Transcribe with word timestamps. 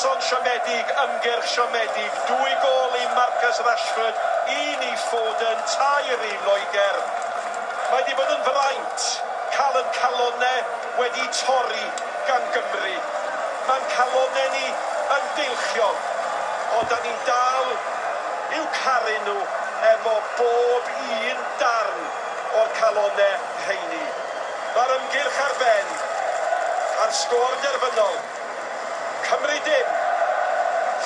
noson 0.00 0.20
siomedig, 0.24 0.92
ymgyrch 1.02 1.48
siomedig, 1.52 2.12
dwy 2.24 2.52
gol 2.62 2.94
i 2.96 3.02
Marcus 3.12 3.58
Rashford, 3.66 4.20
un 4.48 4.84
i 4.86 4.94
Foden, 4.96 5.58
tair 5.68 6.22
i 6.24 6.30
Loegr. 6.46 6.96
Mae 7.90 7.98
wedi 7.98 8.16
bod 8.16 8.32
yn 8.32 8.40
fraint 8.46 9.04
cael 9.52 9.76
yn 9.82 9.90
calonau 9.98 10.62
wedi 11.02 11.28
torri 11.42 11.84
gan 12.30 12.48
Gymru. 12.56 12.94
Mae'n 13.68 13.86
calonau 13.92 14.48
ni 14.56 14.64
yn 15.18 15.28
deilchion, 15.36 16.02
ond 16.80 16.88
da 16.94 17.02
ni'n 17.04 17.22
dal 17.28 17.70
i'w 18.56 18.66
caru 18.80 19.20
nhw 19.28 19.38
efo 19.92 20.18
bob 20.40 20.92
un 21.28 21.46
darn 21.60 22.04
o'r 22.62 22.76
calonau 22.80 23.48
heini. 23.68 24.04
Mae'r 24.72 24.98
ymgyrch 24.98 25.46
ar 25.50 25.56
ben, 25.60 25.96
a'r 27.04 27.18
sgôr 27.20 27.64
derfynol, 27.66 28.22
Cymru 29.30 29.58
dim. 29.64 29.90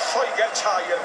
Lloegr 0.09 0.51
Tair. 0.57 1.01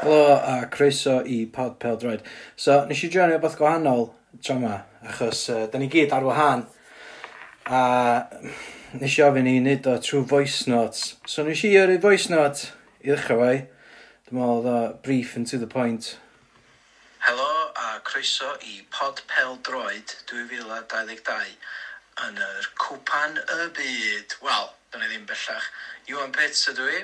Helo 0.00 0.34
a 0.34 0.66
croeso 0.66 1.20
i 1.24 1.46
Pod 1.46 1.78
Pel 1.78 1.96
Droid. 1.96 2.24
So, 2.56 2.80
nes 2.90 3.04
i 3.06 3.10
joinio 3.14 3.38
beth 3.38 3.54
gwahanol 3.60 4.08
tro 4.42 4.56
yma, 4.58 4.80
achos 5.06 5.44
uh, 5.54 5.66
da 5.70 5.78
ni 5.78 5.86
gyd 5.92 6.10
ar 6.16 6.26
wahan. 6.26 6.64
A 7.70 7.82
nes 8.98 9.14
i 9.14 9.22
ofyn 9.28 9.46
i 9.46 9.54
wneud 9.60 9.86
o 9.86 9.94
trwy 10.02 10.24
voice 10.26 10.66
notes. 10.66 11.14
So 11.26 11.46
nes 11.46 11.62
i 11.62 11.70
yrru 11.78 12.00
voice 12.02 12.26
note 12.32 12.72
i 13.04 13.12
ddechrau 13.12 13.44
fai. 13.44 13.56
Dwi'n 14.26 14.40
meddwl 14.40 14.56
oedd 14.56 14.70
o 14.72 14.80
brief 15.06 15.36
and 15.38 15.46
to 15.46 15.60
the 15.62 15.70
point. 15.70 16.16
Helo 17.28 17.52
a 17.78 18.00
croeso 18.10 18.56
i 18.58 18.82
Pod 18.90 19.22
Pel 19.30 19.54
Droid 19.70 20.18
2022 20.32 21.54
yn 22.26 22.42
yr 22.42 22.68
cwpan 22.82 23.38
y 23.38 23.70
byd. 23.78 24.36
Wel, 24.42 24.68
dyna 24.96 25.08
ni 25.08 25.14
ddim 25.14 25.26
bellach. 25.28 25.66
Iwan 26.08 26.32
Pits 26.32 26.68
ydw 26.72 26.86
i. 26.88 27.00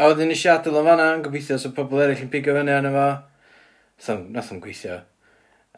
A 0.00 0.08
wedyn 0.10 0.28
nes 0.32 0.44
i 0.44 0.50
adael 0.52 0.78
o'n 0.80 0.88
fanna 0.88 1.06
yn 1.16 1.24
gobeithio 1.24 1.58
so 1.60 1.72
pobl 1.76 2.02
eraill 2.02 2.24
yn 2.24 2.32
pigo 2.32 2.54
fyny 2.56 2.72
arno 2.74 2.92
fo. 2.96 3.06
Nath 4.34 4.52
o'n 4.52 4.60
gweithio. 4.64 5.00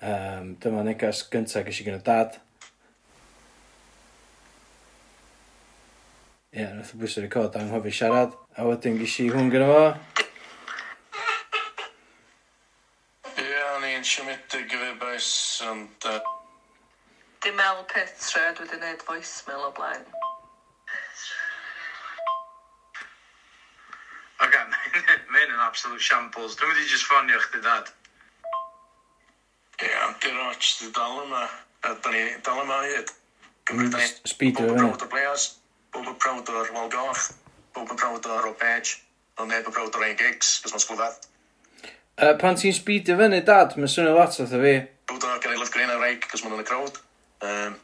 Um, 0.03 0.55
dyma 0.63 0.83
negas 0.87 1.23
gyntaf 1.31 1.67
gysi 1.69 1.87
gen 1.87 2.01
o 2.01 2.03
dad. 2.05 2.41
Ie, 6.55 6.63
yeah, 6.63 6.75
nath 6.75 6.95
o 6.95 7.01
bwysau 7.01 7.25
record 7.25 7.59
anghofio 7.59 7.95
siarad. 7.95 8.35
A 8.59 8.67
wedyn 8.67 8.99
gysi 8.99 9.29
hwn 9.31 9.51
gyda 9.55 9.71
fo. 9.71 9.85
Ie, 13.35 13.47
yeah, 13.47 13.75
o'n 13.77 13.91
i'n 13.93 14.07
siomedig 14.09 14.73
i 14.75 14.87
fi 14.87 14.97
bais, 15.03 15.35
ond... 15.71 16.11
Uh... 16.11 16.44
Di 17.45 17.51
Mel 17.51 17.85
Petra, 17.93 18.55
dwi 18.57 18.65
wedi 18.65 18.79
gwneud 18.81 19.03
voicemail 19.05 19.67
o 19.67 19.73
blaen. 19.77 20.05
Ok, 24.41 24.57
mae'n 25.35 25.53
yn 25.53 25.61
absolute 25.67 26.01
shambles. 26.07 26.57
Dwi'n 26.57 26.73
wedi 26.73 26.89
just 26.89 27.05
ffonio 27.05 27.43
chdi, 27.43 27.61
dad. 27.67 27.93
Ie, 29.77 29.91
yeah, 29.91 30.17
di'r 30.25 30.41
och, 30.47 30.65
di 30.81 30.89
dal 30.97 31.21
yma. 31.27 31.45
A 31.85 31.93
da 31.93 32.17
ni 32.17 32.25
dal 32.49 32.65
yma 32.65 32.81
hyd. 32.87 33.13
Gymryd 33.69 33.93
da 33.93 34.01
ni 34.01 34.51
bob 34.57 34.73
yn 34.73 34.81
brawd 34.81 35.05
o 35.05 35.13
players, 35.13 35.49
bob 35.93 36.09
yn 36.17 36.21
brawd 36.25 36.57
o'r 36.57 36.75
wal 36.81 36.93
goch, 36.97 37.31
bob 37.77 37.93
yn 37.93 38.01
brawd 38.01 38.33
o'r 38.41 38.53
page, 38.57 39.03
ond 39.37 39.53
neb 39.53 39.69
yn 39.69 39.81
brawd 39.83 40.01
o'r 40.01 40.09
ein 40.09 40.17
gigs, 40.17 40.63
cos 40.65 40.73
mae'n 40.73 40.89
sgwfath. 40.89 41.33
Uh, 42.17 42.33
pan 42.41 42.57
ti'n 42.57 42.73
speedio 42.73 43.21
fyny, 43.21 43.45
dad, 43.45 43.77
mae'n 43.77 43.99
swnio 44.01 44.17
lot 44.17 44.41
o 44.41 44.53
fi. 44.55 44.79
Brawd 45.05 45.29
o'r 45.29 45.43
gael 45.45 45.59
ei 45.59 45.67
lyfgrau 45.67 45.99
reig, 46.01 46.25
cos 46.25 46.49
ma'n 46.49 46.57
yn 46.57 46.65
y 46.65 46.73
crowd. 46.73 47.05
Um, 47.45 47.75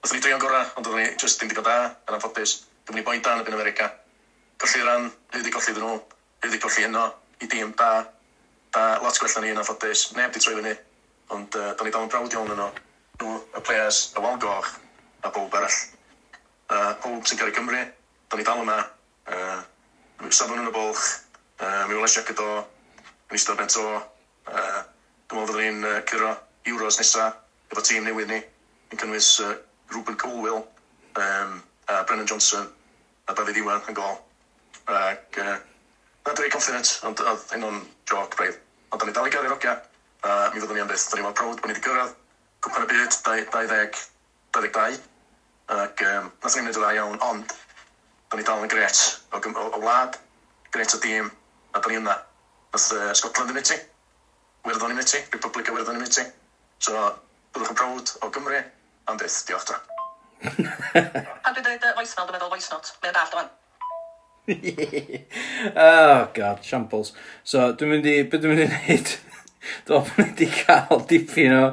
Oedden 0.00 0.16
ni 0.16 0.22
drio'n 0.24 0.40
gorau, 0.40 0.68
ond 0.80 0.86
oedden 0.88 1.02
ni 1.02 1.16
just 1.20 1.36
ddim 1.40 1.50
digon 1.50 1.64
da, 1.66 1.74
yn 2.08 2.14
anffodus. 2.16 2.54
Dwi'n 2.88 2.96
ni 2.96 3.02
i 3.02 3.04
boi 3.04 3.18
dan 3.20 3.42
y 3.42 3.44
byn 3.44 3.56
America. 3.56 3.90
Golli 4.62 4.84
ran, 4.86 5.08
hyd 5.34 5.48
i 5.48 5.50
golli 5.52 5.74
ddyn 5.74 5.84
nhw, 5.84 5.96
hyd 6.44 6.54
i 6.56 6.60
golli 6.62 6.84
yno, 6.86 7.02
i 7.44 7.48
dîm 7.52 7.74
da, 7.76 7.88
da, 8.72 8.84
lot 9.04 9.18
gwella 9.20 9.42
ni 9.44 9.50
yn 9.52 9.58
anffodus. 9.60 10.06
Neb 10.16 10.32
di 10.32 10.40
troi 10.40 10.54
fyny, 10.56 10.72
ond 11.36 11.58
uh, 11.58 11.66
do'n 11.76 11.88
ni 11.88 11.92
dal 11.92 12.06
yn 12.06 12.12
brawd 12.14 12.36
iawn 12.36 12.52
yno. 12.54 12.68
Nhw, 13.20 13.34
y 13.60 13.62
players, 13.66 13.98
y 14.16 14.22
wal 14.24 14.38
goch, 14.40 14.70
a 15.20 15.32
bob 15.34 15.56
arall. 15.58 15.76
Uh, 16.70 16.94
pob 17.02 17.28
sy'n 17.28 17.40
cael 17.42 17.50
ei 17.52 17.56
Cymru, 17.58 17.82
do'n 18.32 18.40
ni 18.40 18.46
dal 18.48 18.62
yma. 18.62 18.78
Uh, 19.28 19.58
Safon 20.30 20.62
yn 20.62 20.70
y 20.70 20.72
bolch, 20.78 21.02
uh, 21.60 21.82
mi 21.90 21.98
wles 21.98 22.16
jacket 22.16 22.40
o, 22.40 22.62
yn 23.28 23.36
eistedd 23.36 23.60
bent 23.60 23.76
o. 23.82 23.84
Uh, 24.48 24.80
dwi'n 25.28 25.42
meddwl 25.42 25.52
fyddwn 25.52 25.68
ni'n 25.82 25.90
uh, 25.90 26.00
cyrro 26.08 26.32
Euros 26.72 27.00
nesaf, 27.02 27.36
efo 27.68 27.84
tîm 27.84 28.08
newydd 28.08 28.32
ni 28.32 28.40
yn 28.90 29.00
cynnwys 29.00 29.30
uh, 29.44 29.54
Ruben 29.94 30.16
Colwell, 30.20 30.64
um, 31.16 31.62
a 31.88 32.04
Brennan 32.04 32.26
Johnson, 32.26 32.68
a 33.28 33.34
David 33.34 33.60
Iwan 33.62 33.82
yn 33.88 33.98
gol. 33.98 34.18
Ac, 34.90 35.38
uh, 35.38 35.56
na 36.26 36.34
dwi'n 36.34 36.52
confident, 36.52 36.96
ond 37.06 37.22
oedd 37.22 37.46
hyn 37.54 37.66
o'n 37.66 37.80
joc 38.10 38.34
braidd. 38.38 38.58
Ond 38.90 39.02
da 39.02 39.06
ni 39.06 39.14
dal 39.14 39.28
i 39.28 39.34
gael 39.34 39.46
i'r 39.46 39.54
ogia, 39.54 39.76
a 40.26 40.50
mi 40.50 40.60
fyddwn 40.60 40.78
ni 40.78 40.82
am 40.82 40.90
byth. 40.90 41.06
Da 41.10 41.18
ni'n 41.18 41.26
meddwl 41.28 41.38
prawd 41.38 41.62
bod 41.62 41.70
ni 41.70 41.76
wedi 41.76 41.84
gyrraedd 41.86 42.16
cwpan 42.64 42.84
y 42.84 42.88
byd 42.90 43.14
20, 43.24 44.00
22, 44.56 44.98
ac 45.76 46.02
um, 46.08 46.26
nath 46.42 46.56
ni'n 46.56 46.66
gwneud 46.66 46.76
y 46.76 46.82
dda 46.82 46.90
iawn, 46.98 47.20
ond 47.24 47.54
da 48.30 48.38
ni 48.38 48.44
dal 48.46 48.64
yn 48.66 48.72
gret 48.72 48.98
o, 49.30 49.38
o, 49.38 49.64
o 49.78 49.80
wlad, 49.80 50.18
gret 50.74 50.96
o 50.96 51.00
dîm, 51.02 51.30
a 51.72 51.80
da 51.80 51.92
ni 51.92 52.00
yna. 52.00 52.18
Nath 52.74 52.90
uh, 52.96 53.12
Scotland 53.14 53.54
yn 53.54 53.58
myty, 53.60 53.78
Werddon 54.66 54.92
yn 54.92 55.00
myty, 55.00 55.22
Republic 55.32 55.70
o 55.70 55.78
Werddon 55.78 55.98
yn 56.00 56.04
myty. 56.04 56.26
So, 56.82 56.98
byddwch 57.54 57.72
yn 57.72 57.80
prawd 57.80 58.12
o 58.20 58.30
Gymru, 58.34 58.60
Andres, 59.08 59.40
diolch 59.48 59.70
ta. 59.70 59.80
Pan 60.40 61.56
dwi'n 61.56 61.64
dweud 61.64 61.96
voicemail, 61.96 62.28
dwi'n 62.28 62.36
meddwl 62.36 62.52
voice 62.52 62.70
note. 62.72 62.94
Mae'n 63.02 63.16
daft 63.16 63.36
o'n. 63.40 63.50
oh 65.86 66.28
god, 66.34 66.62
shambles. 66.66 67.12
So, 67.44 67.70
dwi'n 67.76 67.94
mynd 67.94 68.08
i, 68.10 68.16
beth 68.30 68.44
dwi'n 68.44 68.56
mynd 68.56 68.64
i 68.64 68.68
wneud? 68.70 69.14
dwi'n 69.88 70.12
mynd 70.16 70.20
i 70.20 70.26
wedi 70.26 70.50
cael 70.62 71.04
dipyn 71.10 71.56
o 71.56 71.64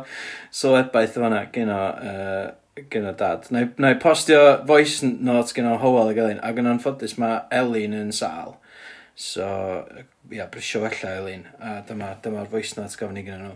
sylwebaeth 0.53 1.17
yma 1.19 1.31
na, 1.33 1.43
gen 1.53 1.71
o, 1.73 1.81
uh, 2.11 2.83
gyno 2.93 3.13
dad. 3.17 3.47
Na, 3.53 3.63
na 3.81 3.93
i 3.95 3.99
postio 4.01 4.41
voice 4.67 5.05
notes 5.05 5.55
gyno 5.57 5.75
o 5.77 5.81
Howell 5.81 6.11
ag 6.13 6.21
Elin, 6.25 6.43
ac 6.45 6.59
yn 6.61 6.71
anffodus 6.73 7.17
mae 7.21 7.41
Elin 7.55 7.95
yn 7.97 8.11
sal. 8.15 8.57
So, 9.17 9.47
ia, 9.47 10.43
yeah, 10.43 10.51
brisio 10.51 10.83
fella 10.83 11.15
Elin, 11.21 11.47
a 11.57 11.79
dyma'r 11.87 12.19
dyma, 12.21 12.43
dyma 12.43 12.49
voice 12.51 12.77
notes 12.77 12.99
gofyn 12.99 13.17
ni 13.17 13.25
gen 13.25 13.41
nhw. 13.45 13.55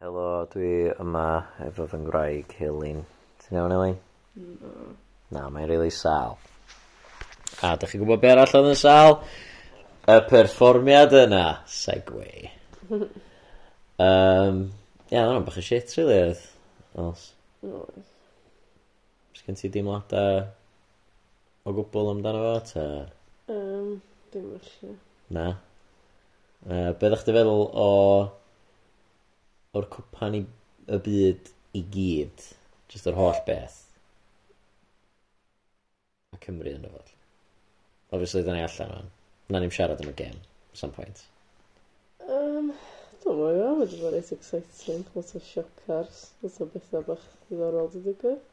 Helo, 0.00 0.46
dwi 0.48 0.88
yma 0.96 1.22
efo 1.60 1.84
fy 1.84 1.98
ngwraig, 2.00 2.52
Elin. 2.64 3.02
Ti'n 3.42 3.58
iawn, 3.58 3.74
Elin? 3.76 3.98
No. 4.40 4.70
Na, 5.36 5.42
mae'n 5.52 5.68
really 5.68 5.90
sal. 5.92 6.38
A, 7.60 7.74
da 7.76 7.84
chi'n 7.84 8.00
gwybod 8.00 8.22
be 8.22 8.30
arall 8.32 8.54
oedd 8.56 8.70
yn 8.70 8.78
sal? 8.80 9.18
Y 10.08 10.16
perfformiad 10.30 11.12
yna. 11.20 11.42
Segway. 11.68 12.48
um, 14.06 14.64
ia, 15.12 15.18
yeah, 15.18 15.36
bach 15.44 15.60
o 15.60 15.66
shit, 15.68 15.92
really, 16.00 16.16
oedd. 16.30 16.48
Os. 17.04 17.28
No. 17.68 17.84
Os 19.36 19.44
gen 19.44 19.60
ti 19.60 19.68
deimladau 19.68 20.46
o 21.60 21.76
gwbl 21.76 22.14
amdano 22.16 22.40
fo, 22.48 22.58
ta? 22.72 22.90
Um, 23.52 23.98
dim 24.32 24.48
allan. 24.56 25.00
Na. 25.36 25.48
Uh, 26.64 26.86
be 26.96 27.04
ddech 27.04 27.28
chi 27.28 27.36
feddwl 27.36 27.66
o 27.68 27.90
o'r 29.76 29.86
cwpan 29.94 30.36
i 30.38 30.42
y 30.90 30.98
byd 31.06 31.50
i 31.78 31.82
gyd, 31.94 32.44
jyst 32.90 33.08
yr 33.10 33.18
holl 33.18 33.38
beth, 33.46 33.76
a 36.34 36.38
Cymru 36.42 36.72
yn 36.74 36.86
y 36.88 36.92
fod. 36.92 37.12
Obviously, 38.10 38.42
da 38.46 38.56
ni 38.56 38.64
allan 38.66 38.94
o'n. 38.96 39.10
Na 39.50 39.60
ni'n 39.62 39.74
siarad 39.74 40.02
am 40.02 40.10
y 40.10 40.14
gêm, 40.18 40.38
sam 40.78 40.94
pwynt. 40.94 41.22
Yym, 42.26 42.72
dwi'm 43.22 43.42
yn 43.46 43.58
gwybod, 43.58 43.78
mae 43.78 43.86
jyst 43.86 44.02
yn 44.02 44.14
reit 44.14 44.32
exciting, 44.36 45.06
lot 45.14 45.34
o 45.34 45.42
siocars, 45.46 46.20
lot 46.42 46.60
o 46.62 46.68
bethau 46.74 47.06
bach 47.06 47.26
ddiddorol 47.46 47.90
di 47.94 48.04
digwydd. 48.08 48.46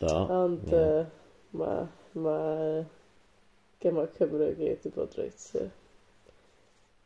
Do. 0.00 0.14
Ond 0.32 0.70
yeah. 0.72 1.02
uh, 1.02 1.58
mae, 1.60 1.86
ma' 2.24 2.84
gemau 3.82 4.10
Cymru 4.16 4.50
i 4.50 4.58
gyd 4.58 4.84
'di 4.84 4.94
bod 4.94 5.18
reit 5.18 5.46
uh, 5.60 5.66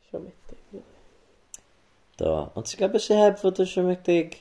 siomedig 0.08 0.60
rili. 0.72 0.93
Do, 2.20 2.32
ond 2.54 2.68
ti'n 2.68 2.78
gwybod 2.78 2.94
be 2.94 3.02
sy 3.02 3.16
heb 3.18 3.40
fod 3.40 3.58
yn 3.64 3.70
siomedig? 3.70 4.36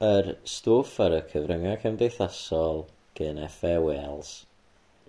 Yr 0.00 0.30
stwff 0.48 0.94
ar 1.04 1.18
y 1.18 1.20
cyfryngau 1.32 1.76
cymdeithasol 1.82 2.86
gen 3.18 3.42
FA 3.52 3.74
Wales. 3.84 4.30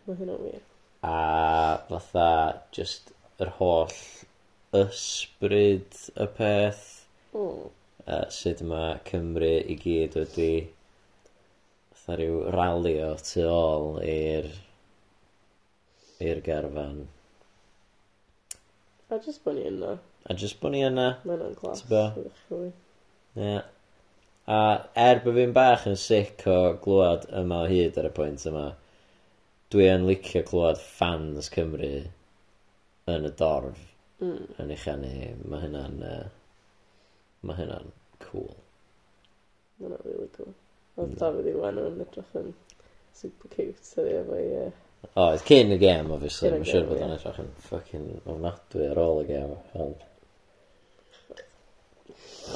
Mae 0.04 0.18
hynna'n 0.20 0.42
wir. 0.44 0.60
A 1.08 1.80
fatha 1.88 2.32
just 2.76 3.14
yr 3.40 3.54
holl 3.62 3.96
ysbryd 4.82 5.96
y 6.20 6.28
peth. 6.36 6.84
Mm. 7.32 7.72
Uh, 8.02 8.26
sut 8.34 8.66
mae 8.68 9.00
Cymru 9.08 9.54
i 9.72 9.78
gyd 9.80 10.18
wedi 10.20 10.52
fatha 11.94 12.20
rhyw 12.20 12.44
rali 12.58 12.96
o 13.06 13.14
tu 13.24 13.48
ôl 13.48 14.02
i'r 14.04 14.52
i'r 16.28 16.44
garfan. 16.46 17.06
A 19.12 19.20
jyst 19.20 19.44
bod 19.46 19.58
ni 19.58 19.68
yna. 19.68 19.98
A 20.30 20.38
jyst 20.40 20.60
bod 20.64 20.74
ni 20.76 20.82
yna. 20.88 21.08
Ma' 21.28 21.36
hynna'n 21.36 21.58
glas. 21.60 21.84
T'bo'? 21.84 22.26
actually. 22.30 22.72
Ie. 23.36 23.58
A 24.52 24.60
er 25.06 25.22
bod 25.26 25.38
fi'n 25.38 25.56
bach 25.56 25.86
yn 25.92 26.00
sic 26.00 26.46
o 26.50 26.58
glwad 26.84 27.28
yma 27.44 27.64
o 27.66 27.70
hyd 27.72 28.00
ar 28.02 28.10
y 28.10 28.14
pwynt 28.18 28.48
yma 28.50 28.66
dwi 29.72 29.88
yn 29.92 30.08
licio 30.10 30.42
glwad 30.48 30.80
fans 30.84 31.52
Cymru 31.54 31.94
yn 33.12 33.28
y 33.30 33.34
dorf 33.44 33.88
Mm. 34.22 34.44
yn 34.62 34.70
eich 34.76 34.84
anu. 34.92 35.10
Mae 35.50 35.64
hynna'n 35.64 35.96
Uh, 36.06 36.26
mae 37.42 37.58
hynna'n 37.58 37.88
cool. 38.22 38.52
Mae 39.80 39.88
hwnna'n 39.88 40.04
really 40.06 40.28
cool. 40.36 40.52
Oedd 40.96 41.08
mm. 41.16 41.16
David 41.24 41.48
Iwan 41.52 41.80
yn 41.82 42.04
edrych 42.06 42.36
yn 42.38 42.52
super 43.18 43.50
cute 43.56 43.88
heddiw 43.96 44.20
efo'i 44.20 44.44
yy 44.46 44.68
Oedd, 45.12 45.42
cyn 45.44 45.74
y 45.74 45.78
gêm 45.82 46.12
obviously, 46.14 46.52
mae'n 46.54 46.68
siŵr 46.68 46.86
bod 46.88 47.00
o'n 47.04 47.14
edrych 47.18 47.40
yn 47.42 47.48
ffucking 47.66 48.10
ofnadwy 48.32 48.86
ar 48.88 49.00
ôl 49.02 49.24
y 49.24 49.28
gêm, 49.28 49.56
ond... 49.82 50.04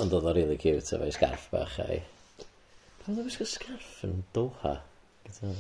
Ond 0.02 0.14
oedd 0.14 0.28
o'n 0.30 0.38
really 0.38 0.58
cute 0.62 0.94
efo'i 0.96 1.12
scarf 1.16 1.50
bach 1.52 1.80
a'i... 1.84 1.98
Pan 3.02 3.16
oedd 3.16 3.24
o'n 3.24 3.28
gwisgo 3.28 3.48
scarf 3.50 3.98
yn 4.08 4.22
Doha? 4.38 4.78
Gyda? 5.26 5.52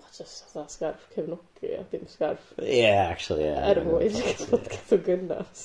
Ma' 0.00 0.10
jyst 0.16 0.42
fatha 0.48 0.66
sgarff 0.72 1.06
cefnogi 1.14 1.72
a 1.76 1.84
dim 1.92 2.08
sgarff... 2.10 2.50
Yeah, 2.58 3.06
actually, 3.12 3.46
yeah. 3.46 3.70
Er 3.70 3.84
mwyn 3.86 4.18
bod 4.50 4.68
gath 4.72 4.92
o'n 4.96 5.06
gynnas. 5.06 5.64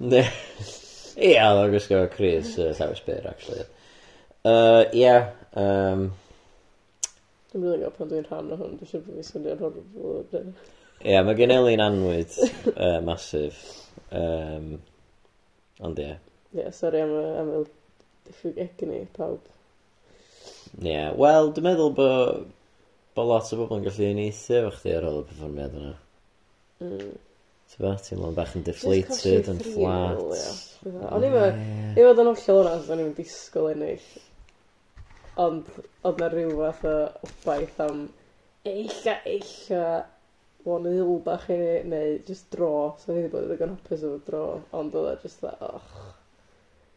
Ie, 0.00 1.34
oedd 1.34 1.64
o'n 1.64 1.74
gwisgo 1.74 2.04
Chris 2.14 2.54
uh, 2.54 2.70
crys 2.70 2.84
llawysbyr, 2.84 3.28
actually. 3.34 3.66
Uh, 4.44 4.84
yeah, 4.96 5.32
um, 5.58 6.12
Dwi'n 7.50 7.66
rili 7.66 7.82
gael 7.82 7.94
pan 7.96 8.10
dwi'n 8.10 8.26
rhan 8.28 8.52
o 8.54 8.60
hwn, 8.60 8.76
dwi'n 8.78 8.90
siŵr 8.90 9.04
bod 9.06 9.16
fi'n 9.18 9.26
swnio'n 9.26 9.62
horrible. 9.64 10.42
Ie, 11.00 11.16
mae 11.26 11.36
gen 11.38 11.54
Elin 11.54 11.82
anwyd 11.82 12.36
uh, 12.76 13.00
masif. 13.06 13.58
Um, 14.14 14.76
ond 15.82 15.98
ie. 15.98 16.12
Yeah. 16.54 16.68
Ie, 16.68 16.74
sori 16.76 17.02
am, 17.02 17.16
am 17.40 17.50
y 17.56 17.64
diffyg 18.28 18.60
egni 18.66 19.00
pawb. 19.16 19.42
Ie, 20.78 20.92
yeah, 20.92 21.10
wel, 21.18 21.50
dwi'n 21.56 21.66
meddwl 21.70 21.94
bod 21.96 22.46
bo 23.16 23.26
lot 23.26 23.50
o 23.50 23.58
bobl 23.58 23.80
yn 23.80 23.88
gallu 23.88 24.12
uneithio 24.14 24.60
efo 24.60 24.76
chdi 24.76 24.94
ar 24.94 25.08
ôl 25.08 25.20
y 25.24 25.26
perfformiad 25.28 25.76
yna. 25.80 25.92
Mm. 26.84 27.12
Ti'n 27.70 27.84
ba, 27.84 27.94
ti'n 28.02 28.20
mynd 28.22 28.38
bach 28.38 28.54
yn 28.58 28.66
deflated, 28.66 29.50
yn 29.50 29.62
fflat. 29.66 30.22
O'n 30.86 31.26
i'n 31.26 31.34
meddwl, 31.34 31.50
o'n 31.50 31.62
i'n 31.98 31.98
meddwl 31.98 32.22
yn 32.24 32.30
ollol 32.32 32.70
o'n 32.70 32.92
o'n 32.94 33.02
i'n 33.04 33.14
disgwyl 33.18 33.72
ennill. 33.74 34.06
Ond 35.38 35.68
oedd 36.04 36.18
na 36.20 36.30
rhyw 36.32 36.56
fath 36.58 36.86
o 36.90 36.96
obaith 37.26 37.78
am 37.84 38.08
eilla, 38.66 39.20
eilla 39.24 39.84
one 40.64 40.92
ill 40.92 41.18
bach 41.24 41.48
i 41.48 41.56
ni, 41.56 41.72
neu 41.88 42.18
just 42.26 42.50
dro. 42.50 42.96
So 42.98 43.12
ni 43.12 43.22
wedi 43.22 43.32
bod 43.32 43.46
yn 43.46 43.52
ddigon 43.52 43.74
hapus 43.76 44.04
efo 44.04 44.20
dro, 44.26 44.44
ond 44.76 44.96
oedd 44.98 45.12
e 45.14 45.16
just 45.22 45.44
dda, 45.44 45.54
och. 45.70 45.98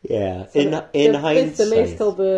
Ie, 0.03 0.11
yeah. 0.11 0.45
So, 0.51 0.59
in, 0.59 0.75
in 0.99 1.15
hindsight. 1.15 1.53
Byth 1.53 1.61
yn 1.63 1.73
neis 1.77 1.93
cael 1.99 2.15
dy, 2.17 2.31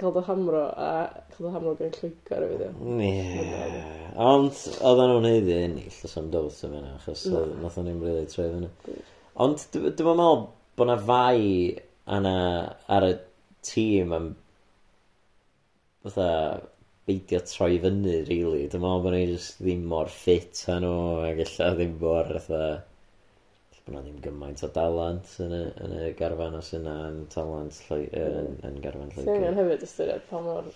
cael 0.00 0.14
dy 0.16 0.24
hamro 0.30 0.62
a 0.70 0.92
cael 1.34 1.46
dy 1.46 1.54
hamro 1.56 1.74
gan 1.80 1.92
llwygar 1.98 2.46
y 2.46 2.52
fideo. 2.54 2.70
Ie. 3.04 3.82
Ond 4.30 4.62
oedd 4.78 5.02
nhw'n 5.04 5.26
neud 5.28 5.50
i 5.50 5.58
ennill, 5.66 5.98
os 6.08 6.16
am 6.20 6.30
dawth 6.32 6.62
o 6.64 6.70
fyna, 6.70 6.94
achos 6.96 7.26
no. 7.32 7.44
nath 7.60 7.76
o'n 7.82 7.90
i'n 7.92 8.00
rili 8.04 8.24
troi 8.30 8.48
fyna. 8.54 8.70
Ond 9.40 9.66
dwi'n 9.74 9.90
meddwl 9.90 10.46
bod 10.80 10.88
na 10.88 10.96
fai 11.04 11.42
yna 12.10 12.36
ar 12.96 13.06
y 13.10 13.12
tîm 13.66 14.14
am 14.16 14.30
fatha 16.04 16.28
beidio 17.08 17.40
troi 17.48 17.80
fyny 17.82 18.14
really. 18.28 18.66
Dwi'n 18.70 18.84
meddwl 18.84 19.02
bod 19.04 19.16
ni 19.16 19.24
just 19.32 19.58
ddim 19.62 19.82
mor 19.90 20.10
ffit 20.12 20.62
â 20.70 20.78
nhw 20.82 20.94
ac 21.26 21.42
ella 21.46 21.72
ddim 21.76 21.96
mor 22.00 22.30
fatha 22.36 22.62
ella 22.70 23.82
bod 23.86 23.94
'na 23.96 24.02
ddim 24.04 24.20
gymaint 24.26 24.64
o 24.66 24.70
dalent 24.76 25.34
yn 25.46 25.56
y 25.56 25.62
yn 25.86 25.96
y 25.98 26.12
garfan 26.20 26.58
os 26.60 26.70
yna 26.76 26.96
yn 27.08 27.20
talent 27.34 27.82
Lloe- 27.88 28.08
yn 28.12 28.38
mm. 28.40 28.62
yn 28.68 28.80
garfan 28.84 29.12
Lloegr. 29.14 29.28
Ti 29.28 29.36
angen 29.36 29.60
hefyd 29.60 29.86
ystyried 29.88 30.26
pa 30.30 30.42
mor 30.44 30.70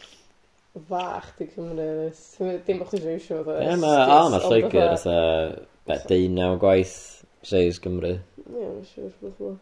fach 0.91 1.31
'di 1.39 1.49
Cymru 1.53 1.89
does? 1.93 2.25
Ti'm 2.35 2.51
dim 2.67 2.83
bo' 2.83 2.91
chdi 2.91 3.03
isio 3.05 3.15
iwsio 3.19 3.45
fatha 3.47 3.61
esgus... 3.61 3.77
Ie 3.77 3.81
ma' 3.85 4.19
o 4.19 4.33
ma' 4.35 4.43
Lloegr 4.49 4.91
fatha 4.97 5.19
be 5.89 6.01
deunaw 6.11 6.59
gwaith 6.65 6.99
seis 7.47 7.81
Cymru. 7.85 8.17
Ie 8.45 8.51
mae'n 8.59 8.85
siŵr 8.91 9.17
bod 9.23 9.47
o. 9.53 9.55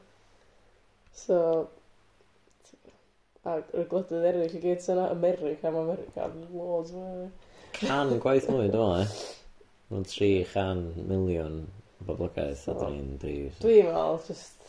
So 1.23 1.38
a 3.42 3.58
y 3.74 3.84
gwledydd 3.90 4.26
eraill 4.30 4.56
i 4.56 4.62
gyd 4.62 4.82
sy 4.82 4.92
yna, 4.94 5.08
America, 5.10 5.70
mae 5.74 5.82
America 5.82 6.28
yn 6.30 6.44
loads 6.54 6.92
o 6.94 7.06
Can 7.78 8.18
gwaith 8.22 8.46
mwy 8.52 8.68
dwi'n 8.70 8.70
meddwl, 8.70 9.00
eh? 9.00 9.08
e? 9.08 9.70
Mae'n 9.92 10.04
tri 10.08 10.28
chan 10.52 10.82
miliwn 11.08 11.56
o 11.64 12.06
boblogaeth 12.06 12.68
a 12.70 12.76
dan 12.78 12.94
ni'n 12.98 13.16
rhif 13.24 13.56
so... 13.56 13.64
Dwi'n 13.64 13.88
meddwl 13.88 14.20
just 14.28 14.68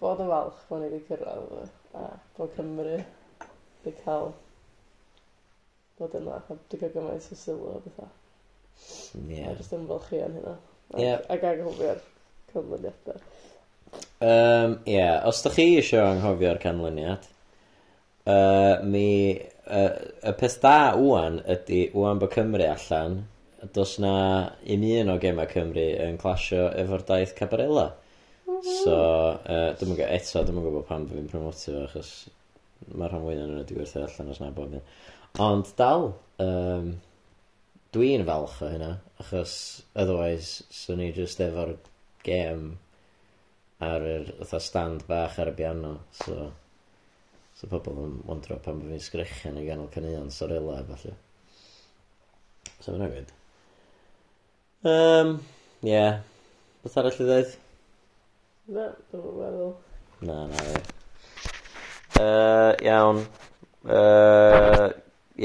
bod 0.00 0.22
yn 0.24 0.30
falch 0.32 0.62
bod 0.70 0.82
ni 0.82 0.88
wedi 0.88 1.02
cyrraedd 1.10 1.52
yy 1.58 1.66
a 2.00 2.06
bod 2.38 2.56
Cymru 2.56 2.96
wedi 2.96 3.92
cael 4.00 4.32
bod 5.98 6.16
yma 6.18 6.40
a 6.40 6.56
'di 6.56 6.80
cael 6.80 6.94
gymaint 6.96 7.28
o 7.28 7.38
sylw 7.42 7.68
o 7.74 7.76
petha. 7.84 8.08
Ie. 9.20 9.44
A 9.44 9.52
just 9.52 9.60
jyst 9.60 9.76
ymfalchio 9.78 10.24
yn 10.30 10.40
hynna. 10.40 10.56
Ie. 10.98 11.12
Ac 11.34 11.46
anghofio'r 11.50 12.02
canlyniadau. 12.54 13.20
Yym 14.24 14.80
ie, 14.90 15.06
os 15.28 15.44
da 15.44 15.52
chi 15.54 15.68
eisiau 15.76 16.08
anghofio'r 16.08 16.62
canlyniad 16.64 17.28
Yy, 18.24 18.84
mi... 18.88 19.08
uh, 19.66 19.96
y 20.24 20.32
peth 20.38 20.58
da 20.62 20.94
wwan 20.96 21.40
ydy, 21.54 21.88
wwan 21.96 22.20
bod 22.20 22.32
Cymru 22.32 22.64
allan, 22.68 23.18
does 23.72 23.98
'na 24.00 24.14
ddim 24.62 24.84
un 25.00 25.12
o 25.14 25.18
gemau 25.20 25.48
Cymru 25.50 25.84
yn 26.06 26.18
clasio 26.20 26.66
efo'r 26.82 27.04
daith 27.08 27.34
Cabarella. 27.38 27.90
So 28.64 28.96
uh, 28.96 29.70
dwi'n 29.76 29.92
gwybod 29.92 30.12
eto 30.16 30.44
dwi'n 30.44 30.60
gwybod 30.60 30.86
pam 30.88 31.06
fi'n 31.08 31.28
promotio 31.32 31.74
fo 31.74 31.84
achos 31.88 32.12
mae'r 32.92 33.12
rhan 33.12 33.24
fwya 33.24 33.44
yn 33.44 33.54
nhw 33.54 33.64
'di 33.64 33.78
gwerthu 33.78 34.04
allan 34.04 34.32
os 34.34 34.40
na 34.42 34.50
bob 34.56 34.76
un. 34.78 34.84
Ond 35.44 35.72
dal, 35.78 36.10
um, 36.44 36.90
dwi'n 37.96 38.26
falch 38.28 38.58
o 38.64 38.72
hynna 38.72 38.90
achos 39.20 39.54
otherwise 39.92 40.64
'swn 40.72 41.04
i 41.04 41.12
just 41.16 41.40
efo'r 41.44 41.76
gem 42.24 42.68
ar 43.84 44.04
yr 44.16 44.28
fatha 44.42 44.60
stand 44.64 45.08
bach 45.08 45.40
ar 45.40 45.52
y 45.52 45.58
piano. 45.60 45.96
so... 46.24 46.52
So 47.64 47.70
pobl 47.72 47.96
yn 47.96 48.16
wondro 48.28 48.58
pan 48.60 48.76
bod 48.76 48.90
fi'n 48.92 49.00
sgrechian 49.00 49.54
i 49.56 49.62
ganol 49.64 49.86
caneuon 49.88 50.26
sorella 50.28 50.74
a 50.76 50.82
falle. 50.84 51.14
So 52.76 52.92
ma' 52.92 53.06
hynna'n 53.06 53.30
Um, 54.84 55.30
Ie. 55.80 55.88
Yeah. 55.88 56.18
Beth 56.82 56.98
arall 57.00 57.16
i 57.16 57.24
ddweud? 57.24 57.54
Na, 58.76 58.84
dwi'n 59.14 59.38
meddwl. 59.38 59.72
Na, 60.28 60.36
na 60.50 60.66
fi. 60.66 60.82
Uh, 62.20 62.76
iawn. 62.84 63.22
Yy, 63.88 64.90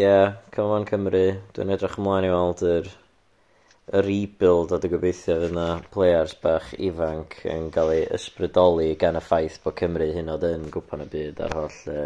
ie, 0.03 0.13
Come 0.57 0.75
On 0.81 0.89
Cymru. 0.91 1.25
Dwi'n 1.55 1.71
edrych 1.77 1.95
ymlaen 2.03 2.27
i 2.27 2.33
weld 2.35 2.65
yr 2.67 2.91
rebuild 3.89 4.71
o 4.75 4.77
dy 4.77 4.89
gobeithio 4.91 5.35
fydd 5.39 5.51
yna 5.51 5.67
players 5.93 6.35
bach 6.43 6.67
ifanc 6.77 7.39
yn 7.49 7.69
cael 7.73 7.93
ei 7.95 8.03
ysbrydoli 8.13 8.91
gan 9.01 9.17
y 9.17 9.21
ffaith 9.25 9.57
bod 9.63 9.77
Cymru 9.79 10.09
hyn 10.13 10.29
oed 10.29 10.45
yn 10.45 10.67
gwpan 10.73 11.05
y 11.05 11.07
byd 11.09 11.41
ar 11.45 11.55
holl 11.57 11.79
uh, 11.93 12.03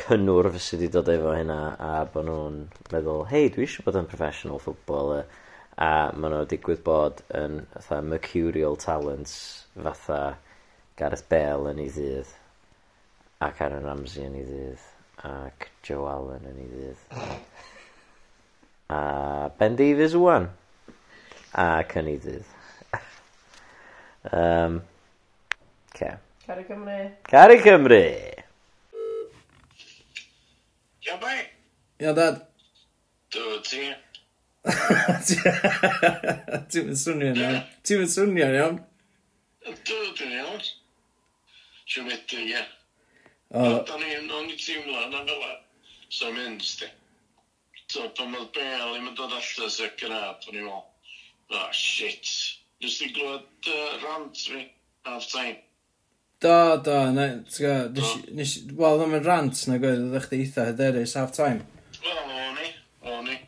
cynnwr 0.00 0.50
sydd 0.56 0.80
wedi 0.80 0.90
dod 0.96 1.12
efo 1.12 1.36
hynna 1.36 1.60
a 1.78 1.92
bod 2.10 2.26
nhw'n 2.26 2.58
meddwl, 2.90 3.22
hei, 3.30 3.52
dwi 3.54 3.68
eisiau 3.68 3.86
bod 3.86 4.00
yn 4.00 4.10
professional 4.10 4.62
footballer 4.64 5.28
a 5.78 6.10
maen 6.16 6.34
nhw 6.34 6.44
digwydd 6.50 6.82
bod 6.86 7.22
yn 7.38 7.60
fatha 7.76 8.00
mercurial 8.02 8.78
talents 8.80 9.34
fatha 9.76 10.20
Gareth 10.98 11.28
Bale 11.30 11.70
yn 11.70 11.84
ei 11.84 11.92
ddydd 11.94 12.34
ac 13.46 13.62
Aaron 13.62 13.86
Ramsey 13.86 14.26
yn 14.26 14.40
ei 14.40 14.48
ddydd 14.48 14.88
ac 15.30 15.70
Joe 15.86 16.08
Allen 16.10 16.50
yn 16.50 16.64
ei 16.64 16.70
ddydd. 16.72 17.06
A 18.90 19.52
Ben 19.54 19.76
Davies 19.78 20.16
wwan 20.18 20.48
a 21.52 21.84
cynidydd. 21.90 22.44
um, 24.32 24.82
ce. 25.94 26.10
Cari 26.46 26.64
Cymru. 26.68 26.98
Cari 27.30 27.58
Cymru. 27.62 28.02
Ia 31.06 31.16
bai? 31.20 31.38
Ia 32.00 32.12
dad. 32.16 32.42
Dw 33.30 33.60
ti? 33.64 33.84
Ti'n 36.70 36.84
mynd 36.84 36.98
swnio'n 37.00 37.38
iawn. 37.40 37.60
Ti'n 37.86 38.02
mynd 38.02 38.12
swnio'n 38.12 38.56
iawn. 38.58 38.76
Dw 39.64 40.10
dwi'n 40.18 40.34
iawn. 40.40 40.62
Siw 41.90 42.04
medru, 42.06 42.42
ie. 42.44 42.62
Da 43.50 43.96
ni'n 43.98 44.30
o'n 44.30 44.50
i 44.52 44.56
teimlo 44.58 45.06
yna 45.06 45.24
fel 45.26 45.46
e. 45.48 45.54
So 46.12 46.30
mynd, 46.34 46.62
sti. 46.66 46.90
So, 47.90 48.04
pan 48.14 48.36
oedd 48.38 48.52
Bale 48.54 49.00
yn 49.00 49.14
dod 49.18 49.32
allas 49.34 49.80
y 49.82 49.88
graf, 49.98 50.44
o'n 50.46 50.58
i'n 50.60 50.66
meddwl, 50.68 50.84
oh 51.50 51.68
shit, 51.72 52.30
nes 52.82 52.98
ti 52.98 53.10
glwyd 53.14 53.70
uh, 53.72 53.96
rant 54.04 54.36
fi, 54.36 54.64
half 55.06 55.28
time. 55.30 55.56
Do, 56.40 56.52
do, 56.84 56.96
na, 57.12 57.26
ti'n 57.44 57.66
gwybod, 57.66 57.98
oh. 58.00 58.12
nes 58.36 58.54
i, 58.56 58.62
wel, 58.78 59.00
ddim 59.00 59.16
yn 59.18 59.26
rant 59.26 59.64
na 59.68 59.80
gwybod, 59.80 60.06
ydych 60.08 60.28
chi 60.30 60.42
eitha 60.44 60.68
hyderus 60.70 61.16
half 61.20 61.34
time. 61.36 61.66
Wel, 62.04 62.20
o 62.22 62.52
ni, 62.56 62.70
o 63.04 63.18
ni. 63.26 63.40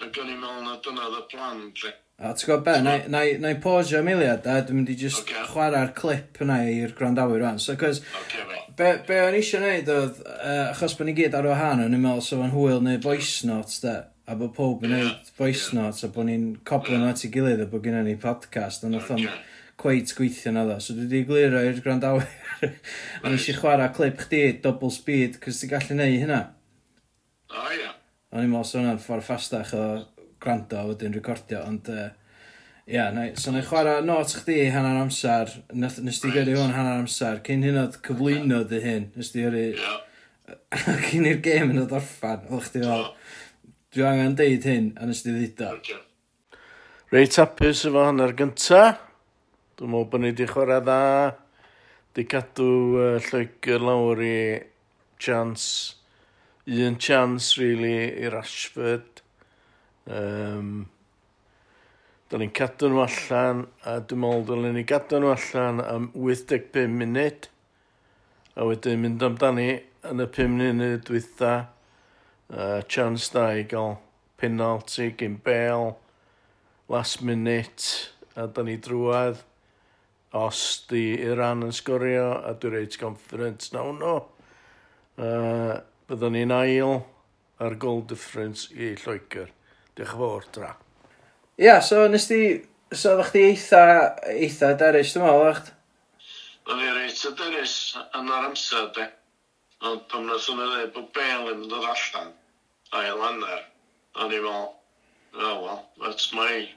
Dwi'n 0.00 0.14
gynnu 0.16 0.38
mewn 0.40 0.64
na 0.66 0.80
dyna 0.82 1.12
the 1.12 1.22
plan, 1.30 1.68
dwi. 1.76 1.92
A 2.18 2.32
ti'n 2.32 2.48
gwybod 2.48 2.64
be, 2.66 2.74
na, 2.86 2.96
na, 3.10 3.22
na 3.42 3.52
i 3.54 3.60
posio 3.62 4.00
am 4.00 4.10
eiliad, 4.10 4.48
a 4.50 4.64
dwi'n 4.64 4.80
mynd 4.80 4.90
i 4.90 4.98
just 4.98 5.22
okay. 5.22 5.44
chwarae'r 5.52 5.92
clip 5.98 6.40
yna 6.42 6.58
i'r 6.72 6.96
grandawyr 6.98 7.44
rhan. 7.44 7.60
So, 7.62 7.76
cos, 7.78 8.00
okay, 8.24 8.42
right. 8.48 8.72
be, 8.78 8.90
be 9.06 9.20
o'n 9.28 9.38
eisiau 9.38 9.62
gwneud 9.62 9.92
oedd, 9.94 10.24
uh, 10.24 10.72
achos 10.72 10.96
bod 10.98 11.10
ni 11.10 11.14
gyd 11.20 11.36
ar 11.38 11.50
o 11.50 11.54
han, 11.58 11.84
o'n 11.84 11.94
i'n 11.94 12.02
meddwl, 12.02 12.24
so 12.24 12.40
o'n 12.42 12.54
hwyl 12.54 12.82
neu 12.82 12.98
voice 13.04 13.46
notes, 13.46 13.78
da 13.84 14.00
a 14.24 14.36
bod 14.40 14.54
pob 14.56 14.84
yn 14.86 14.94
gwneud 14.94 15.32
voice 15.36 15.74
notes 15.76 16.06
a 16.06 16.08
bod 16.12 16.28
ni'n 16.30 16.46
cobl 16.64 16.94
nhw 16.96 17.10
at 17.10 17.24
ei 17.26 17.32
gilydd 17.34 17.64
a 17.64 17.68
bod 17.68 17.84
gennym 17.84 18.06
ni 18.08 18.16
podcast 18.20 18.86
ond 18.86 18.96
oedd 18.96 19.12
o'n 19.12 19.26
cweith 19.80 20.14
gweithio 20.16 20.52
na 20.54 20.64
dda. 20.64 20.78
So 20.80 20.94
dwi 20.96 21.06
wedi 21.08 21.22
glirio 21.28 21.60
i'r 21.66 21.80
grandawyr. 21.84 22.28
A 23.22 23.30
nes 23.32 23.48
i 23.50 23.56
chwarae 23.56 23.90
clip 23.96 24.20
chdi 24.22 24.42
double 24.64 24.92
speed 24.94 25.40
cos 25.42 25.60
ti'n 25.60 25.72
gallu 25.74 25.98
neud 25.98 26.18
hynna. 26.22 26.40
O 27.52 27.64
ia. 27.74 27.92
O'n 28.34 28.46
i'n 28.46 28.52
meddwl 28.52 28.68
sôn 28.70 28.90
o'n 28.90 29.00
ffordd 29.02 29.26
ffastach 29.26 29.74
o 29.76 29.84
gwrando 30.42 30.86
wedyn 30.90 31.14
recordio 31.16 31.62
ond 31.68 31.90
uh, 31.92 32.08
ia, 32.86 33.10
na, 33.14 33.28
so 33.40 33.52
na 33.52 33.62
i 33.62 33.66
chwarae 33.66 34.00
not 34.06 34.32
chdi 34.40 34.70
hanner 34.74 35.02
amser 35.02 35.52
nes 35.74 36.22
ti 36.22 36.32
gyrru 36.32 36.56
hwn 36.58 36.74
hanner 36.74 37.02
amser 37.02 37.42
cyn 37.46 37.64
hyn 37.66 37.80
oedd 37.84 38.00
cyflwyno 38.06 38.64
dy 38.70 38.82
hyn. 38.84 39.08
Nes 39.18 39.34
ti 39.34 39.44
gyrru 39.44 39.68
cyn 41.10 41.28
i'r 41.30 41.40
gêm 41.44 41.74
yn 41.74 41.84
y 41.84 41.88
dorffan 41.90 42.46
oedd 42.50 42.70
chdi 42.70 42.86
fel. 42.86 43.10
Dwi 43.94 44.02
angen 44.02 44.32
deud 44.34 44.64
hyn 44.66 44.86
yn 44.98 45.10
ystod 45.12 45.36
dduda. 45.38 46.00
Reit 47.14 47.36
hapus 47.38 47.84
efo 47.86 48.00
hanner 48.02 48.32
gynta. 48.34 48.80
Dwi'n 49.78 49.92
meddwl 49.92 50.08
bod 50.10 50.24
ni 50.24 50.32
wedi 50.32 50.48
chwarae 50.50 50.80
dda. 50.82 51.02
Di 52.18 52.24
cadw 52.26 52.66
uh, 52.98 53.20
Lloegr 53.28 53.84
lawr 53.86 54.22
i 54.26 54.38
chance. 55.22 55.94
Un 56.66 56.98
chance, 56.98 57.54
really, 57.60 58.08
i 58.18 58.32
Rashford. 58.34 59.22
Um, 60.10 60.88
Da 62.32 62.40
ni'n 62.40 62.50
cadw 62.56 62.88
nhw 62.90 63.04
allan, 63.04 63.60
a 63.86 64.00
dwi'n 64.00 64.18
meddwl 64.24 64.46
dylen 64.48 64.72
ni 64.74 64.82
gadw 64.90 65.20
nhw 65.22 65.30
allan 65.36 65.78
am 65.84 66.08
85 66.16 66.96
munud, 66.98 67.46
a 68.58 68.66
wedyn 68.66 69.04
mynd 69.04 69.22
amdani 69.22 69.68
yn 70.10 70.24
y 70.24 70.26
5 70.34 70.56
munud 70.56 71.04
dwytha, 71.06 71.52
uh, 72.50 72.82
chance 72.88 73.30
da 73.32 73.50
i 73.54 73.64
gael 73.68 73.98
penalty, 74.40 75.10
gyn 75.18 75.38
bel, 75.44 75.94
last 76.88 77.22
minute, 77.22 78.10
a 78.36 78.46
da 78.46 78.62
ni 78.62 78.76
drwad. 78.76 79.42
Os 80.34 80.84
di 80.90 81.14
Iran 81.22 81.62
yn 81.62 81.72
sgorio, 81.72 82.32
a 82.42 82.56
dwi'n 82.58 82.74
reit 82.74 82.96
confident 82.98 83.68
na 83.70 83.84
hwnnw, 83.86 84.14
uh, 85.22 85.74
byddwn 86.10 86.34
ni'n 86.34 86.54
ail 86.56 86.96
ar 87.62 87.76
goal 87.78 88.02
difference 88.02 88.66
i 88.74 88.96
Lloegr. 88.98 89.52
Diolch 89.94 90.16
yn 90.16 90.22
fawr, 90.24 90.48
dra. 90.56 90.72
Ia, 91.54 91.66
yeah, 91.68 91.82
so 91.82 92.06
nes 92.10 92.26
ti... 92.30 92.40
So 92.94 93.14
oeddech 93.14 93.30
chdi 93.32 93.40
eitha, 93.48 93.84
eitha 94.30 94.68
derys 94.78 95.14
dwi'n 95.14 95.24
meddwl, 95.24 95.46
oeddech? 95.46 95.70
Oeddech 96.68 96.90
i 96.90 96.92
reit 96.98 97.22
a 97.26 97.32
derus 97.38 97.76
yn 98.04 98.28
yr 98.30 98.48
amser, 98.50 98.90
de. 98.94 99.06
Ond 99.84 100.06
pan 100.08 100.24
nes 100.24 100.46
yn 100.48 100.60
dweud 100.60 100.92
bod 100.94 101.10
Bale 101.16 101.52
yn 101.52 101.66
dod 101.68 101.84
allan, 101.84 102.30
ail 102.96 103.22
anner, 103.26 103.60
o'n 104.16 104.30
ni 104.32 104.38
fel, 104.40 104.70
oh 105.34 105.56
well, 105.60 105.82
that's 106.00 106.30
my 106.32 106.68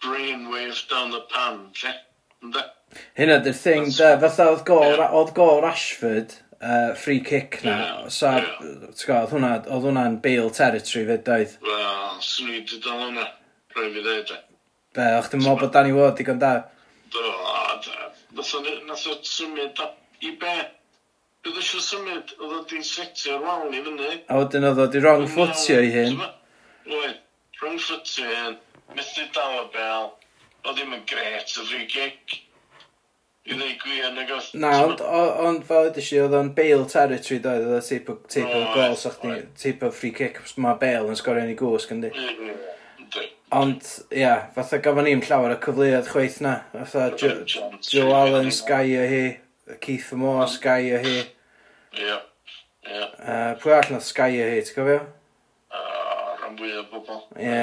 brainwave 0.00 0.80
down 0.88 1.10
the 1.10 1.20
pan, 1.32 1.66
lle? 1.82 1.92
Ynda? 2.44 2.62
Hynna, 3.18 3.36
dy'r 3.44 3.58
thing, 3.58 3.90
da, 3.98 4.14
fatha 4.22 4.46
oedd 4.54 4.64
gol, 4.68 4.94
yeah. 4.94 5.12
oedd 5.18 5.34
gol 5.36 5.60
Rashford, 5.64 6.32
uh, 6.62 6.94
free 6.94 7.20
kick 7.20 7.58
na, 7.66 7.74
yeah, 7.82 8.08
so, 8.08 8.32
yeah. 8.38 9.18
oedd 9.18 9.34
hwnna'n 9.34 9.68
hwnna 9.68 10.06
bail 10.24 10.48
territory 10.60 11.04
fyd 11.10 11.26
doedd. 11.28 11.58
Wel, 11.66 12.22
swn 12.24 12.54
i 12.54 12.56
wedi 12.62 12.80
dal 12.86 13.04
hwnna, 13.04 13.26
rhaid 13.76 13.98
fi 13.98 14.06
ddeud 14.06 14.32
e. 14.32 14.40
Be, 14.96 15.10
o'ch 15.18 15.28
ti'n 15.28 15.44
meddwl 15.44 15.60
bod 15.66 15.76
Danny 15.76 15.92
Ward 15.92 16.16
digon 16.22 16.40
da? 16.40 16.54
Do, 17.12 17.28
a 17.52 17.76
da, 17.84 18.10
nath 18.32 19.06
o 19.12 19.20
symud 19.34 19.84
i 20.24 20.32
be? 20.40 20.56
Bydd 21.46 21.58
eisiau 21.60 21.82
symud, 21.84 22.32
oedd 22.42 22.54
o 22.56 22.64
di 22.66 22.80
setio'r 22.82 23.44
wal 23.44 23.68
i 23.70 23.78
fyny. 23.84 24.06
A 24.26 24.38
wedyn 24.40 24.64
oedd 24.66 24.80
o 24.82 24.86
di 24.90 24.98
wrong 24.98 25.28
footio 25.30 25.76
i 25.78 25.92
hyn. 25.94 26.16
Oedd, 26.90 27.20
wrong 27.60 27.76
footio 27.78 28.24
i 28.26 28.32
hyn, 28.34 28.56
methu 28.96 29.26
dal 29.36 29.60
y 29.60 29.68
bel, 29.76 30.08
oedd 30.64 30.80
ddim 30.80 30.96
yn 30.96 31.04
gret 31.06 31.54
y 31.54 31.66
free 31.68 31.86
kick. 31.92 32.34
I 33.46 33.54
ddeu 33.54 33.76
gwir 33.78 34.08
nag 34.16 34.32
oedd. 34.34 34.48
Na, 34.58 34.72
ond 35.46 35.62
fel 35.68 35.92
ydy 35.92 36.02
si, 36.02 36.18
oedd 36.18 36.34
o'n 36.34 36.50
bail 36.56 36.82
territory 36.90 37.38
doedd, 37.44 37.68
oedd 37.68 37.78
o 37.78 37.84
teip 37.86 38.10
o 38.10 38.64
gol, 38.74 38.98
sa'ch 38.98 39.22
ni, 39.22 39.38
teip 39.62 39.86
o 39.86 39.92
free 39.94 40.10
kick, 40.18 40.42
mae 40.58 40.74
bail 40.82 41.06
yn 41.12 41.20
sgorio 41.20 41.46
ni 41.46 41.54
gwsg 41.62 41.94
yndi. 41.94 42.10
Ond, 43.54 43.86
ia, 44.10 44.34
fatha 44.58 44.82
gafon 44.82 45.06
ni'n 45.06 45.22
llawer 45.30 45.54
o 45.54 45.60
cyfleoedd 45.62 46.10
chweith 46.10 46.42
na, 46.42 46.56
fatha 46.74 47.06
Joe 47.14 48.10
Allen, 48.18 48.50
Sky 48.50 48.98
o 48.98 49.06
hi, 49.14 49.24
Keith 49.78 50.10
Moore, 50.18 50.50
Sky 50.50 50.90
o 50.98 51.00
hi. 51.06 51.16
Ie, 51.96 52.16
ie. 52.86 53.06
Pwy 53.62 53.76
all 53.76 53.94
na 53.94 54.02
Sky 54.04 54.42
o 54.42 54.50
hi, 54.50 54.64
ti'n 54.66 54.76
gofio? 54.76 55.04
Rhan 56.46 56.58
fwy 56.58 56.74
o 56.78 56.82
bobl. 56.90 57.22
Ie, 57.40 57.62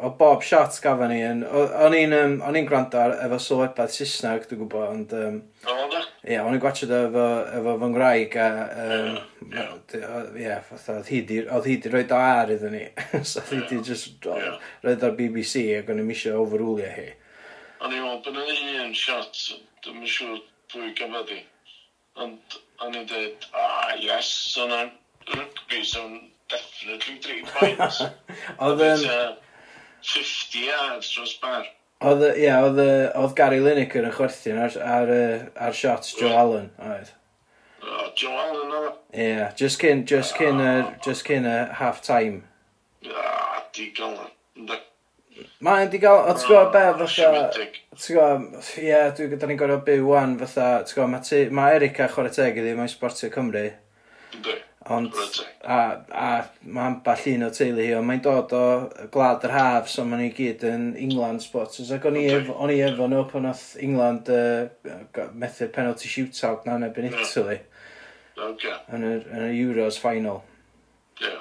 o 0.00 0.10
bob 0.18 0.44
shot 0.44 0.76
gafon 0.82 1.10
ni, 1.12 1.20
o'n 1.26 1.96
i'n 1.96 2.14
um, 2.16 2.36
gwrando 2.68 3.00
ar, 3.00 3.16
efo 3.26 3.38
sylwebaeth 3.42 3.94
Saesneg, 3.96 4.46
dwi'n 4.48 4.62
gwybod, 4.62 4.86
ond... 4.92 5.14
Um, 5.18 5.38
o, 5.66 5.76
da? 5.92 6.02
E? 6.22 6.32
Ie, 6.32 6.38
o'n 6.40 6.56
i'n 6.56 6.62
gwachod 6.62 6.94
efo, 6.96 7.26
efo 7.58 7.76
fy 7.82 7.90
ngwraig, 7.92 8.36
a... 8.40 8.48
Um, 8.84 9.18
ie, 9.50 10.42
yeah. 10.42 10.62
fatha, 10.66 10.98
oedd 11.00 11.10
hi 11.12 11.22
di 11.26 11.92
roi 11.92 12.04
o 12.06 12.20
ar 12.20 12.52
iddyn 12.54 12.76
ni, 12.76 12.84
so 13.28 13.42
oedd 13.42 13.52
hi 13.52 13.62
di 13.70 13.80
just 13.90 14.26
roi 14.26 14.40
ar 14.94 15.16
BBC, 15.18 15.66
ac 15.80 15.90
o'n 15.92 16.02
i'n 16.02 16.08
misio 16.08 16.38
overrulio 16.42 16.92
hi. 16.96 17.08
O'n 17.82 17.92
i'n 17.92 18.06
meddwl, 18.06 18.22
bydd 18.30 18.54
yn 18.56 18.86
un 18.86 18.94
shot, 18.96 19.42
dwi'n 19.84 20.06
siŵr 20.08 20.40
pwy 20.72 20.94
gafodd 20.98 21.34
hi, 21.34 21.42
ond 22.24 22.60
o'n 22.82 22.92
nhw'n 22.92 23.08
dweud, 23.10 23.48
ah, 23.56 23.94
yes, 24.00 24.28
so 24.52 24.66
na 24.68 24.84
rygbi, 25.32 25.82
so 25.84 26.04
definitely 26.50 27.18
three 27.24 27.42
points. 27.56 28.02
Oedd 28.62 28.84
yn... 28.86 29.04
50 30.06 30.66
yards 30.68 31.10
dros 31.14 31.34
bar. 31.42 31.66
Oedd, 32.06 32.22
ie, 32.36 32.50
oedd, 32.52 32.80
oedd 33.16 33.36
Gary 33.38 33.62
Lineker 33.64 34.04
yn 34.06 34.12
chwerthin 34.14 34.58
ar, 34.60 34.74
ar, 34.84 35.12
ar 35.66 35.74
shots 35.74 36.12
Joe 36.18 36.34
Allen, 36.36 36.68
oedd. 36.76 37.14
Oh, 37.80 38.10
Joe 38.14 38.36
Allen 38.36 38.74
oedd? 38.76 38.98
Ie, 39.16 39.30
yeah, 39.32 39.54
just 39.56 39.80
cyn, 39.80 40.04
just 40.06 40.36
cyn, 40.36 40.60
oh. 40.60 40.92
just 41.02 41.26
cyn 41.26 41.48
y 41.48 41.56
half 41.80 42.02
time. 42.04 42.44
Ah, 43.08 43.64
digon, 43.74 44.18
ynddo. 44.58 44.78
Mae'n 45.66 45.90
di 45.92 46.00
gael, 46.00 46.22
o 46.30 46.36
ti'n 46.36 46.48
gwybod 46.48 46.70
be, 46.72 46.84
oh, 46.90 47.00
fatha, 47.02 47.42
ti'n 47.52 48.16
gwybod, 48.16 48.70
ie, 48.82 49.00
dwi'n 49.16 49.32
gwybod, 49.32 49.50
ni'n 49.50 49.60
gorau 49.60 49.82
byw 49.88 50.06
wan, 50.08 50.38
fatha, 50.40 50.70
ti'n 50.84 50.98
gwybod, 50.98 51.12
mae 51.12 51.26
ti, 51.26 51.42
ma 51.58 51.66
Eric 51.76 52.00
chwarae 52.14 52.32
teg 52.32 52.62
iddi, 52.62 52.76
mae'n 52.78 52.92
Sportio 52.92 53.32
Cymru. 53.34 53.66
Ynddi, 54.36 54.56
Ond, 54.86 55.16
a, 55.66 55.76
a 56.14 56.26
mae'n 56.62 57.00
ball 57.02 57.24
un 57.32 57.46
o 57.48 57.48
teulu 57.50 57.82
hi, 57.82 57.94
ond 57.98 58.06
mae'n 58.06 58.20
dod 58.22 58.52
o 58.54 58.66
glad 59.10 59.42
yr 59.48 59.54
haf, 59.54 59.88
so 59.90 60.04
mae'n 60.06 60.28
i 60.28 60.34
gyd 60.34 60.62
yn 60.68 60.84
England 61.02 61.42
sports. 61.42 61.80
Ac 61.90 62.06
o'n 62.06 62.18
i 62.20 62.22
efo, 62.30 62.54
o'n 62.62 62.70
i 62.70 62.76
efo 62.86 63.08
nhw 63.10 63.24
pan 63.32 63.48
oedd 63.50 63.64
England 63.82 64.30
uh, 64.30 64.68
methu 65.34 65.66
penalty 65.74 66.10
shootout 66.12 66.68
na 66.68 66.78
neb 66.84 67.00
yn 67.02 67.08
Italy. 67.10 67.58
Okay. 68.36 68.76
Yn 68.94 69.08
y, 69.08 69.12
yn 69.26 69.48
y 69.48 69.50
Euros 69.64 69.98
final. 69.98 70.44
Ie. 71.18 71.34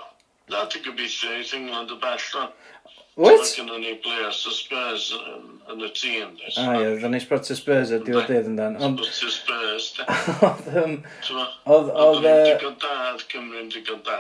Na, 0.50 0.66
ti'n 0.72 0.86
gobeithio 0.88 1.38
i 1.38 1.46
England 1.60 1.94
y 1.94 2.00
bell, 2.02 2.50
What? 3.16 3.46
So 3.46 3.64
gynnu 3.64 3.78
ni 3.80 3.94
players 4.04 4.42
o 4.44 4.52
Spurs 4.52 5.06
yn 5.72 5.84
y 5.86 5.88
tîm. 5.96 6.34
A 6.60 6.64
ah, 6.66 6.74
ie, 6.82 6.90
dda 7.00 7.08
ni 7.08 7.16
eisbrat 7.22 7.48
o 7.48 7.56
Spurs 7.56 7.94
a 7.96 8.00
diwedd 8.04 8.28
dydd 8.28 8.50
yn 8.50 8.58
dan. 8.60 8.76
Ond... 8.84 9.00
Spurs, 9.08 9.86
de. 9.96 10.08
Oedd... 10.50 10.68
Oedd... 11.64 11.94
Oedd... 11.96 12.28
Digon 12.28 12.76
da, 12.84 12.98
oedd 13.14 13.24
Cymru'n 13.32 13.72
digon 13.72 14.04
da. 14.04 14.20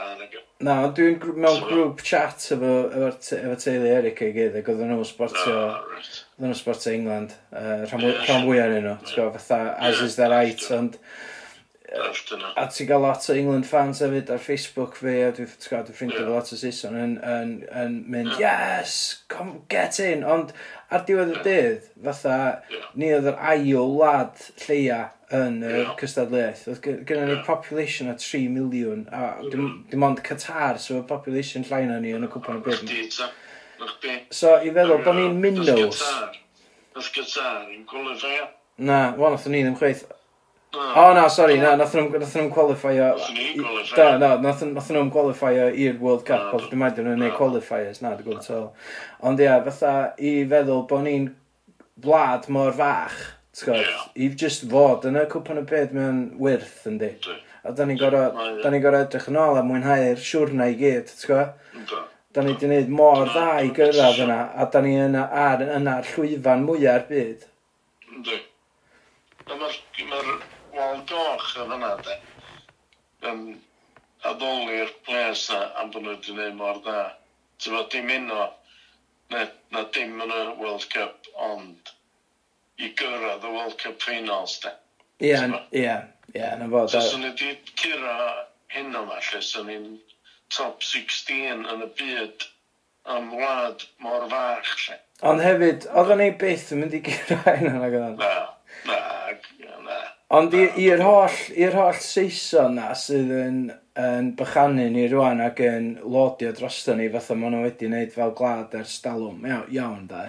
Na, 0.63 0.77
ond 0.85 0.95
dwi'n 0.95 1.19
mewn 1.35 1.59
grŵp 1.67 2.05
chat 2.07 2.47
efo, 2.55 2.71
efo 2.87 3.11
efo 3.41 3.59
teulu 3.65 3.91
Eric 3.97 4.23
ei 4.23 4.31
gyd, 4.39 4.55
ac 4.61 4.71
oedden 4.71 4.95
nhw 4.95 5.11
sportio... 5.11 5.59
Ah, 5.59 6.09
oedden 6.37 6.53
nhw 6.53 6.61
sportio 6.63 6.95
England. 6.95 7.35
uh, 7.51 7.83
Rhan 7.91 8.07
fwy 8.07 8.15
fwyaf 8.47 8.77
yn 8.79 8.87
nhw, 8.87 8.97
ti'n 9.03 9.17
gwybod, 9.17 9.41
fatha, 9.41 9.75
as 9.91 10.05
is 10.07 10.15
their 10.21 10.31
right, 10.31 10.69
ond... 10.79 10.95
A 12.57 12.65
ti'n 12.71 12.87
gael 12.89 13.03
lot 13.03 13.27
o 13.29 13.35
England 13.37 13.67
fans 13.69 13.99
hefyd 14.01 14.31
ar 14.33 14.41
Facebook 14.41 14.95
fi, 14.97 15.19
a 15.21 15.31
dwi'n 15.35 15.49
dwi, 15.49 15.81
dwi 15.85 15.97
ffrindio 15.97 16.23
yeah. 16.23 16.31
lot 16.33 16.49
o 16.49 16.57
Saeson 16.57 16.95
yn, 16.97 17.13
yn, 17.21 17.51
yn 17.81 17.99
mynd, 18.09 18.31
yeah. 18.41 18.79
yes, 18.79 19.23
come, 19.29 19.59
get 19.69 19.99
in, 20.01 20.25
ond 20.25 20.53
ar 20.89 21.05
diwedd 21.05 21.35
y 21.35 21.43
dydd, 21.45 21.91
fatha, 22.07 22.39
yeah. 22.73 22.87
ni 22.97 23.11
oedd 23.13 23.29
yr 23.29 23.37
ail 23.51 23.93
lad 23.99 24.41
lleia 24.63 24.99
yn 25.35 25.61
y 25.61 25.71
yeah. 25.75 25.93
cystadlaeth. 26.01 26.65
Oedd 26.73 26.81
gen 26.85 26.99
gynnu 27.09 27.29
ni 27.29 27.37
population 27.45 28.09
o 28.09 28.17
3 28.21 28.49
miliwn, 28.55 29.05
a 29.13 29.29
dim, 29.45 29.69
dim 29.91 30.09
ond 30.09 30.25
Qatar, 30.25 30.81
so 30.81 30.99
y 31.03 31.05
population 31.09 31.65
llai 31.69 31.85
na 31.89 32.01
ni 32.01 32.15
yn 32.17 32.25
y 32.25 32.33
cwpan 32.33 32.61
o 32.61 32.65
byd. 32.65 32.97
So 34.33 34.57
i 34.57 34.73
feddwl 34.73 35.05
bod 35.05 35.21
ni'n 35.21 35.41
minnows. 35.41 36.01
Oedd 36.95 37.09
Qatar, 37.13 37.65
yn 37.69 37.85
Qatar, 37.85 38.13
gwylio 38.17 38.45
Na, 38.77 39.15
wel, 39.15 39.31
nath 39.31 39.45
ni 39.47 39.61
ddim 39.63 39.77
chweith. 39.79 40.03
O 40.75 41.13
na, 41.13 41.29
sori, 41.31 41.55
na, 41.61 41.75
nath 41.79 41.93
nhw'n 41.95 42.19
nath 42.19 42.35
nhw'n 42.35 42.51
qualifio... 42.51 43.07
Da, 43.95 44.07
na, 44.19 44.33
nath 44.43 44.63
nath 44.67 44.91
nhw'n 44.91 45.11
qualifio 45.13 45.69
i'r 45.71 45.97
World 46.01 46.25
Cup, 46.27 46.51
ond 46.57 46.67
dwi'n 46.67 46.81
meddwl 46.81 47.07
nhw'n 47.07 47.21
neud 47.23 47.35
qualifiers, 47.37 48.01
na, 48.03 48.15
dwi'n 48.17 48.41
gwybod 48.41 49.25
Ond 49.29 49.43
ia, 49.43 49.57
fatha, 49.67 49.93
i 50.19 50.33
feddwl 50.51 50.83
bod 50.89 51.05
ni'n 51.05 51.29
blad 52.03 52.49
mor 52.51 52.73
fach, 52.75 53.15
ti'n 53.55 53.85
i 54.19 54.29
just 54.35 54.65
fod 54.71 55.07
yn 55.07 55.19
y 55.21 55.27
cwpan 55.31 55.61
y 55.61 55.67
byd 55.69 55.93
mewn 55.95 56.23
wirth, 56.43 56.81
yndi. 56.91 57.13
A 57.65 57.71
da 57.75 57.87
ni'n 57.87 57.99
gorau 58.01 58.59
da 58.61 58.71
ni'n 58.71 58.83
gorau 58.83 59.05
edrych 59.07 59.29
yn 59.31 59.39
ôl 59.41 59.61
a 59.61 59.63
mwynhau'r 59.65 60.19
siwrna 60.21 60.67
i 60.73 60.75
gyd, 60.81 61.13
ti'n 61.13 61.31
gwybod? 61.31 62.11
Da 62.35 62.43
ni 62.43 62.51
wedi 62.51 62.67
gwneud 62.67 62.91
mor 62.91 63.29
dda 63.29 63.61
i 63.63 63.71
gyrraedd 63.77 64.19
yna, 64.25 64.41
a 64.59 64.67
da 64.73 64.81
ni 64.83 64.97
yna 64.99 65.23
ar 65.45 65.63
yna'r 65.63 66.09
llwyfan 66.11 66.67
mwyaf 66.67 67.07
byd. 67.07 67.47
Yndi. 68.11 68.41
A 69.45 69.55
mae'r 69.55 70.54
bobl 70.75 71.03
goch 71.09 71.51
yn 71.61 71.71
hynna, 71.73 71.91
de. 72.05 72.15
Yn 73.29 73.43
addoli'r 74.29 74.91
ples 75.07 75.47
na 75.51 75.61
am 75.81 75.91
bod 75.93 76.03
nhw 76.05 76.15
wedi 76.15 76.33
gwneud 76.33 76.57
mor 76.59 76.81
dda. 76.85 77.03
Ti'n 77.61 77.77
bod 77.77 77.91
dim 77.93 78.11
un 78.15 78.31
o, 78.35 78.47
na, 79.33 79.45
na 79.73 79.85
dim 79.95 80.17
yn 80.25 80.33
y 80.33 80.41
World 80.61 80.87
Cup, 80.93 81.29
ond 81.49 81.93
i 82.81 82.91
gyrraedd 82.99 83.45
y 83.45 83.53
World 83.53 83.77
Cup 83.81 84.03
finals, 84.03 84.57
de. 84.63 84.73
Ie, 85.23 85.37
ie, 85.71 85.95
ie, 86.33 86.49
na 86.59 86.67
fod. 86.71 86.91
So, 86.91 87.03
swn 87.13 87.29
i 87.29 87.31
wedi 87.31 87.55
cyrra 87.79 88.17
hyn 88.75 88.91
o'n 88.99 89.07
falle, 89.13 89.41
swn 89.45 89.71
i'n 89.71 89.87
top 90.53 90.83
16 90.83 91.63
yn 91.71 91.85
y 91.85 91.89
byd 91.99 92.49
am 93.15 93.31
wlad 93.37 93.87
mor 94.03 94.27
fach, 94.31 94.75
lle. 94.83 94.99
Ond 95.25 95.39
hefyd, 95.39 95.87
oedden 95.95 96.19
ni 96.19 96.31
byth 96.41 96.73
yn 96.75 96.83
mynd 96.83 96.97
i 96.97 97.03
gyrra 97.05 97.55
hyn 97.55 97.71
o'n 97.71 97.85
agor. 97.87 98.09
Na, 98.19 98.33
na, 98.89 98.99
Ond 100.35 100.55
i'r 100.57 100.99
holl, 101.05 101.35
i'r 101.55 101.75
holl 101.77 101.99
Saeson 102.01 102.73
na 102.75 102.89
sydd 102.97 103.29
yn, 103.31 103.59
yn 104.01 104.33
bychanu 104.35 104.87
ni 104.91 105.05
rwan 105.07 105.43
ac 105.45 105.61
yn 105.63 105.85
lodio 106.01 106.51
drosto 106.57 106.95
ni 106.97 107.05
fatha 107.13 107.37
maen 107.39 107.55
nhw 107.55 107.61
wedi 107.63 107.87
wneud 107.87 108.11
fel 108.11 108.33
glad 108.35 108.75
ers 108.75 108.97
dalwm, 109.05 109.45
iawn, 109.47 109.69
iawn 109.77 110.09
da. 110.09 110.25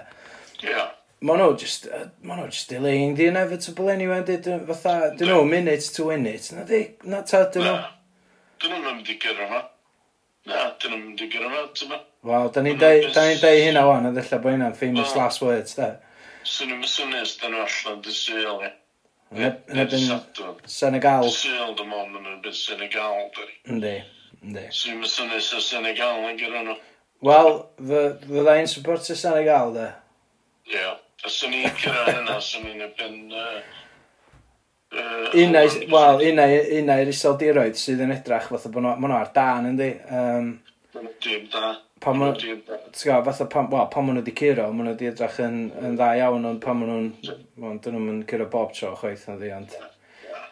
Yeah. 0.63 0.93
Maen 1.27 1.43
nhw 1.43 1.57
just, 1.59 1.89
maen 2.21 2.39
nhw 2.39 2.47
just 2.53 2.71
delaying 2.71 3.17
the 3.19 3.27
inevitable 3.33 3.91
anyway, 3.91 4.21
dyn, 4.29 4.63
fatha, 4.69 5.11
dyn 5.19 5.33
nhw, 5.33 5.43
minutes 5.49 5.91
to 5.97 6.07
win 6.07 6.25
it, 6.29 6.47
na 6.55 6.63
di, 6.71 6.81
na 7.03 7.25
ta, 7.27 7.43
dyn 7.51 7.67
nhw. 7.67 7.75
Dyn 8.63 8.77
nhw'n 8.77 8.87
mynd 8.87 9.11
i 9.11 9.19
gyrra 9.25 9.49
yma. 9.49 9.63
Na, 10.47 10.65
dyn 10.79 10.95
nhw'n 10.95 11.05
mynd 11.09 11.27
i 11.27 11.31
gyrra 11.35 11.51
yma, 11.51 11.67
dyn 11.75 11.95
nhw. 11.97 12.03
Wel, 12.31 12.51
da 12.55 12.63
ni'n 12.63 12.79
dau 13.43 13.55
hynna 13.59 13.87
wan, 13.91 14.07
a 14.07 14.15
ddella 14.15 14.43
bod 14.45 14.55
hynna'n 14.55 14.81
famous 14.87 15.19
last 15.19 15.43
words, 15.43 15.75
da. 15.81 15.95
Swn 16.47 16.77
i'n 16.77 16.85
mysynus, 16.85 17.39
dyn 17.41 17.57
nhw 17.57 17.65
allan, 17.67 18.05
dyn 18.05 18.21
nhw'n 18.47 18.83
Yn 19.35 19.81
ebyn 19.83 20.05
Senegal. 20.71 21.27
Syl 21.33 21.73
dy 21.75 21.87
ond 21.87 22.19
yn 22.19 22.29
ebyn 22.35 22.55
Senegal, 22.55 23.25
dyri. 23.35 23.55
Yndi, 23.73 23.95
yndi. 24.43 24.67
Sy'n 24.71 25.01
mysyn 25.01 25.27
nes 25.33 25.49
o 25.57 25.63
Senegal 25.63 26.23
yn 26.29 26.39
gyda 26.39 26.63
nhw. 26.63 26.77
Wel, 27.27 27.51
fydda 27.81 28.55
i'n 28.61 28.69
supporter 28.71 29.17
Senegal, 29.19 29.73
da? 29.75 29.89
Ie. 30.69 30.77
Yeah. 30.77 30.95
Os 31.25 31.41
yn 31.43 31.57
i'n 31.57 31.75
cyrra 31.81 32.05
hynna, 32.11 32.37
sy'n 32.45 32.69
i'n 32.71 32.85
ebyn... 32.85 33.17
Unau, 35.37 35.67
wel, 35.91 36.21
unau, 36.29 36.53
unau 36.77 37.01
i'r 37.03 37.09
iseldiroedd 37.11 37.75
sydd 37.75 38.05
yn 38.05 38.13
edrach, 38.15 38.47
fatha 38.53 38.71
bod 38.71 38.85
nhw 38.87 39.17
ar 39.17 39.33
dan, 39.35 39.67
yndi? 39.73 39.89
Um, 40.07 40.53
Dim 41.25 41.49
da 41.51 41.73
pan 42.03 42.17
ma'n, 42.21 42.37
ti'n 42.37 42.63
gael, 43.09 43.25
fatha 43.27 43.49
pan, 43.51 43.69
wel, 43.71 43.89
pan 43.93 44.07
maen 44.07 44.19
nhw 44.19 44.23
wedi 44.23 44.37
curo, 44.37 44.69
maen 44.71 44.89
nhw 44.89 44.95
wedi 44.95 45.11
edrych 45.11 45.41
yn, 45.43 45.59
yn 45.81 45.99
dda 45.99 46.13
iawn, 46.21 46.47
ond 46.49 46.63
pan 46.63 46.79
maen 46.79 46.91
nhw'n, 46.93 47.45
ma'n 47.63 47.83
dyn 47.83 47.97
nhw'n 47.99 48.25
curo 48.29 48.49
bob 48.53 48.73
tro 48.77 48.95
chwaith 48.99 49.27
na 49.29 49.37
ddi, 49.39 49.53
ond 49.57 49.77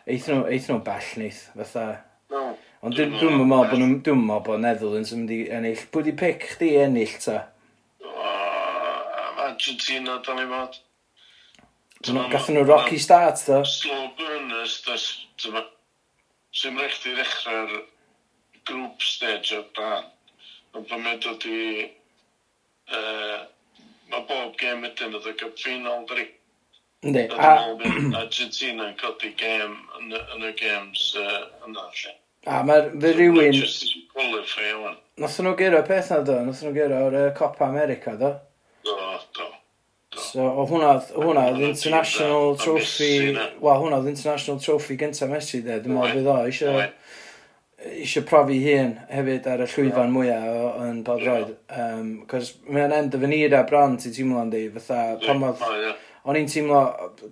Eith 0.05 0.27
nhw, 0.29 0.43
eith 0.53 0.67
nhw 0.69 0.83
bell 0.85 1.05
neith, 1.17 1.41
fatha. 1.57 1.85
Ond 2.85 2.93
dwi'n 2.93 3.15
meddwl 3.17 3.47
bod 3.49 3.71
nhw'n, 3.81 3.93
dwi'n 4.05 4.19
meddwl 4.21 4.43
bod 4.45 4.61
Netherlands 4.61 5.13
yn 5.15 5.23
mynd 5.23 5.31
i 5.33 5.37
ennill. 5.57 5.81
Pwy 5.89 6.05
di 6.05 6.13
pic 6.19 6.45
chdi 6.51 6.75
ennill 6.83 7.15
ta? 7.23 7.39
Argentina, 9.45 10.19
da 10.21 10.35
ni 10.37 10.45
fod. 10.51 10.77
Gathen 12.05 12.59
nhw 12.59 12.67
rocky 12.69 13.01
start, 13.01 13.41
da? 13.49 13.63
Slow 13.65 14.11
burners, 14.19 14.77
da, 14.85 14.99
sy'n 16.53 16.77
rechti 16.83 17.15
ddechrau'r 17.17 17.73
group 18.69 19.01
stage 19.01 19.57
o'r 19.57 19.65
dan. 19.79 20.11
Ond 20.75 20.87
pan 20.89 21.03
mae'n 21.03 21.21
dod 21.23 21.45
i... 21.47 21.59
Uh, 22.85 23.45
mae 24.11 24.25
bob 24.29 24.57
gêm 24.59 24.83
ydyn 24.85 25.15
oedd 25.17 25.29
y 25.31 25.33
gyffinol, 25.39 26.03
dri. 26.09 26.27
Ynddi. 27.05 27.23
A... 27.37 27.53
Argentina 28.19 28.89
yn 28.91 28.97
codi 28.99 29.31
gêm 29.39 29.73
yn, 29.99 30.11
yn 30.13 30.45
y 30.45 30.51
games 30.59 31.07
uh, 31.21 31.45
yna, 31.65 31.87
lle. 32.01 32.13
A 32.45 32.61
mae'r 32.67 32.91
fy 33.01 33.13
rhywun... 33.15 33.55
Just 33.55 33.95
qualify, 34.13 34.67
ewan. 34.73 34.99
Nothon 35.21 35.47
nhw 35.47 35.55
gyro 35.63 35.81
peth 35.87 36.11
na 36.13 36.19
do, 36.27 36.37
nothon 36.45 36.69
nhw 36.69 36.77
gyro 36.77 37.01
o'r 37.07 37.19
uh, 37.21 37.27
Copa 37.37 37.69
America 37.71 38.17
do. 38.19 38.35
Do, 38.85 38.97
do. 39.37 39.49
So, 40.15 40.43
o 40.45 40.67
hwnna, 40.69 40.91
hwnna, 41.15 41.47
oedd 41.53 41.63
international 41.71 42.55
trophy, 42.59 43.13
wel, 43.33 43.79
hwnna 43.81 44.01
oedd 44.01 44.11
international 44.11 44.59
trophy 44.61 44.99
gyntaf 44.99 45.31
Messi, 45.31 45.63
dde, 45.63 45.81
dwi'n 45.85 45.97
meddwl 45.97 46.19
fydd 46.19 46.33
o, 46.35 46.41
eisiau 46.51 46.83
eisiau 47.85 48.25
profi 48.27 48.57
hun 48.63 48.95
hefyd 49.11 49.47
ar 49.51 49.63
y 49.65 49.67
llwyfan 49.69 50.13
mwyaf 50.13 50.47
o, 50.49 50.65
yn 50.87 51.03
bod 51.05 51.23
roed. 51.25 51.53
Um, 51.69 52.09
Cos 52.29 52.55
mae'n 52.65 52.95
end 52.95 53.15
o 53.15 53.21
fy 53.21 53.29
nir 53.31 53.55
bron 53.69 53.97
ti'n 54.01 54.15
teimlo 54.15 54.41
yn 54.41 54.51
di, 54.53 54.65
fatha 54.79 55.05
pan 55.23 55.41
modd... 55.43 55.63
O'n 56.25 56.37
i'n 56.39 56.47
teimlo, 56.49 56.79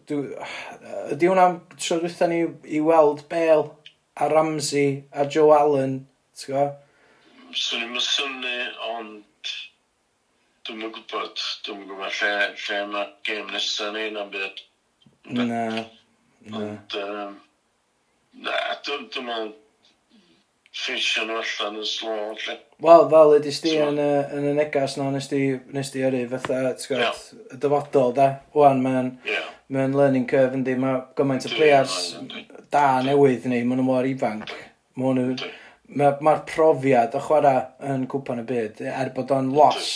ydy 0.05 1.25
hwnna'n 1.25 1.55
tro 1.81 1.95
dwytha 1.97 2.27
ni 2.29 2.43
i 2.69 2.81
weld 2.85 3.23
Bale 3.31 3.71
a 4.21 4.27
Ramsey 4.29 4.99
a 5.17 5.25
Joe 5.25 5.55
Allen, 5.57 5.95
ti'n 6.37 6.53
go? 6.53 6.65
Swn 7.57 7.87
i'n 7.87 8.03
syni, 8.05 8.59
ond 8.91 9.49
dwi'n 10.67 10.85
yn 10.85 10.93
gwybod, 10.93 11.41
dwi'n 11.65 11.81
yn 11.81 11.89
gwybod 11.89 12.19
lle, 12.19 12.31
lle 12.67 12.83
mae 12.91 13.09
gêm 13.25 13.49
nesaf 13.49 13.89
ni 13.97 14.05
na'n 14.13 14.29
byd. 14.35 14.61
Na, 15.33 15.47
na. 15.49 15.83
Ond, 16.53 16.97
um, 17.01 17.35
na, 18.45 18.61
dwi'n 18.85 19.09
meddwl 19.25 19.51
ffeisio 20.73 21.23
nhw 21.27 21.37
allan 21.37 21.79
yn 21.79 21.85
slo, 21.85 22.13
lle. 22.33 22.55
Wel, 22.83 23.03
fel 23.11 23.33
ydy 23.37 23.51
sti 23.53 23.73
yn 23.83 23.99
y, 24.01 24.11
yn 24.37 24.47
y 24.49 24.53
negas 24.57 24.95
na, 24.97 25.09
nes 25.13 25.27
di, 25.29 25.41
nes 25.73 25.91
di 25.93 26.01
yrru 26.01 26.23
fatha, 26.31 26.61
ti'n 26.79 26.89
gwybod, 26.89 27.41
y 27.53 27.59
dyfodol, 27.61 28.13
da. 28.17 28.29
Wan, 28.57 28.81
mae'n 28.81 29.11
yeah. 29.29 29.51
ma 29.73 29.85
learning 29.93 30.25
curve 30.29 30.57
yndi, 30.57 30.73
mae 30.81 31.03
gymaint 31.17 31.45
o 31.45 31.51
players 31.53 31.97
da 32.73 32.87
newydd 33.05 33.45
ni, 33.51 33.61
maen 33.61 33.83
nhw 33.83 33.85
mor 33.91 34.09
ifanc. 34.09 34.55
Maen 34.99 35.21
nhw... 35.21 35.51
Mae'r 35.93 36.21
ma 36.25 36.31
profiad 36.47 37.13
o 37.13 37.19
chwarae 37.21 37.59
yn 37.91 38.05
cwpan 38.09 38.39
y 38.41 38.45
byd, 38.49 38.79
er 38.89 39.11
bod 39.13 39.29
o'n 39.35 39.51
los, 39.53 39.89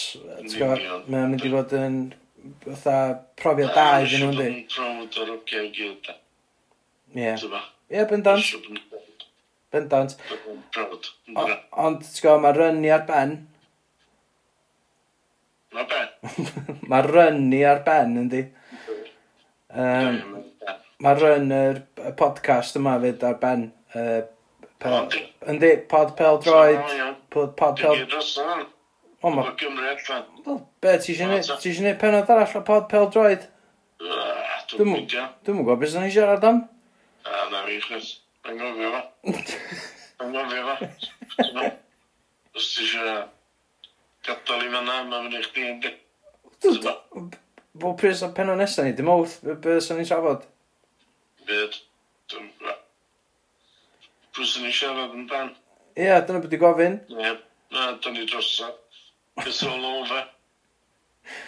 mae'n 1.08 1.32
mynd 1.32 1.46
i 1.48 1.50
fod 1.50 1.74
yn 1.80 1.96
fatha 2.68 2.98
profiad 3.40 3.72
da 3.74 3.86
iddyn 4.04 4.28
nhw, 4.28 4.34
ynddi? 4.36 4.50
Mae'n 4.78 5.00
mynd 5.00 5.08
i 5.08 5.24
fod 5.24 5.32
yn 5.32 5.48
profiad 5.48 5.64
da 5.64 5.64
iddyn 5.64 5.82
nhw, 5.82 5.96
ynddi? 5.96 6.18
Ie. 7.18 7.34
Ie, 7.96 8.06
bendant. 8.12 9.07
Bendant. 9.74 10.16
Brod. 10.76 11.08
Ond, 11.36 12.04
ti'n 12.06 12.24
gwybod, 12.24 12.44
mae 12.44 12.56
run 12.56 12.80
ni 12.84 12.92
ar 12.94 13.04
ben. 13.08 13.34
Mae 15.76 15.88
ben. 15.92 16.14
mae 16.92 17.04
run 17.08 17.42
ni 17.52 17.60
ar 17.68 17.84
ben, 17.88 18.16
yndi. 18.24 18.46
Um, 19.68 20.22
mae 21.04 21.20
run 21.20 21.52
yr 21.52 21.82
podcast 22.20 22.80
yma 22.80 22.96
fyd 23.04 23.26
ar 23.28 23.36
ben. 23.42 23.68
Uh, 23.92 24.22
pel, 24.84 25.12
yndi, 25.52 25.74
pod 25.92 26.16
pel 26.20 26.40
droid. 26.46 26.96
Pod, 27.34 27.52
pod 27.60 27.84
pel... 27.84 28.06
O, 29.22 29.32
ma... 29.34 29.50
Gymru 29.60 29.92
allan. 29.92 30.26
Wel, 30.46 30.62
be, 30.82 30.96
ti 31.04 31.16
eisiau 31.18 31.60
gwneud 31.60 32.00
penod 32.00 32.32
arall 32.32 32.60
o 32.60 32.64
pod 32.66 32.88
pel 32.92 33.10
droid? 33.12 33.48
Dwi'n 34.72 34.90
mwyn 34.92 35.08
gwybod 35.10 35.80
beth 35.82 35.94
sy'n 35.94 36.06
ei 36.08 36.14
siarad 36.14 36.44
am? 36.48 36.64
Na, 37.26 37.44
na 37.52 37.66
fi, 37.66 37.80
chwrs. 37.84 38.10
Yn 38.48 38.60
gofio 38.62 38.92
fe. 38.94 39.02
Yn 40.24 40.36
gofio 40.36 40.76
fe. 40.78 40.88
Os 42.56 42.68
ti 42.74 42.86
eisiau 42.86 43.26
gadael 44.28 44.68
i 44.68 44.72
fanna, 44.72 45.02
mae'n 45.10 45.26
mynd 45.26 45.36
i 45.36 45.42
chdi 45.44 45.66
yn 45.68 45.82
di. 45.84 45.92
Bo 47.78 47.92
pryd 48.00 48.24
o 48.26 48.30
penod 48.38 48.60
nesaf 48.60 48.88
ni, 48.88 48.94
dim 48.98 49.12
oeth, 49.12 49.36
beth 49.44 49.84
sy'n 49.86 50.00
ni'n 50.00 50.08
trafod? 50.10 50.46
Byd. 51.50 51.76
Pryd 54.32 54.50
sy'n 54.52 54.66
ni'n 54.66 54.78
siarad 54.80 55.18
yn 55.18 55.28
dan. 55.32 55.52
Ie, 56.00 56.10
dyna 56.30 56.42
beth 56.44 56.56
i 56.56 56.62
gofyn. 56.62 56.98
Ie, 57.14 57.34
na, 57.76 57.90
dyna 58.00 58.16
ni 58.16 58.30
drosa. 58.32 58.72
It's 59.44 59.62
all 59.68 59.86
over. 59.92 60.24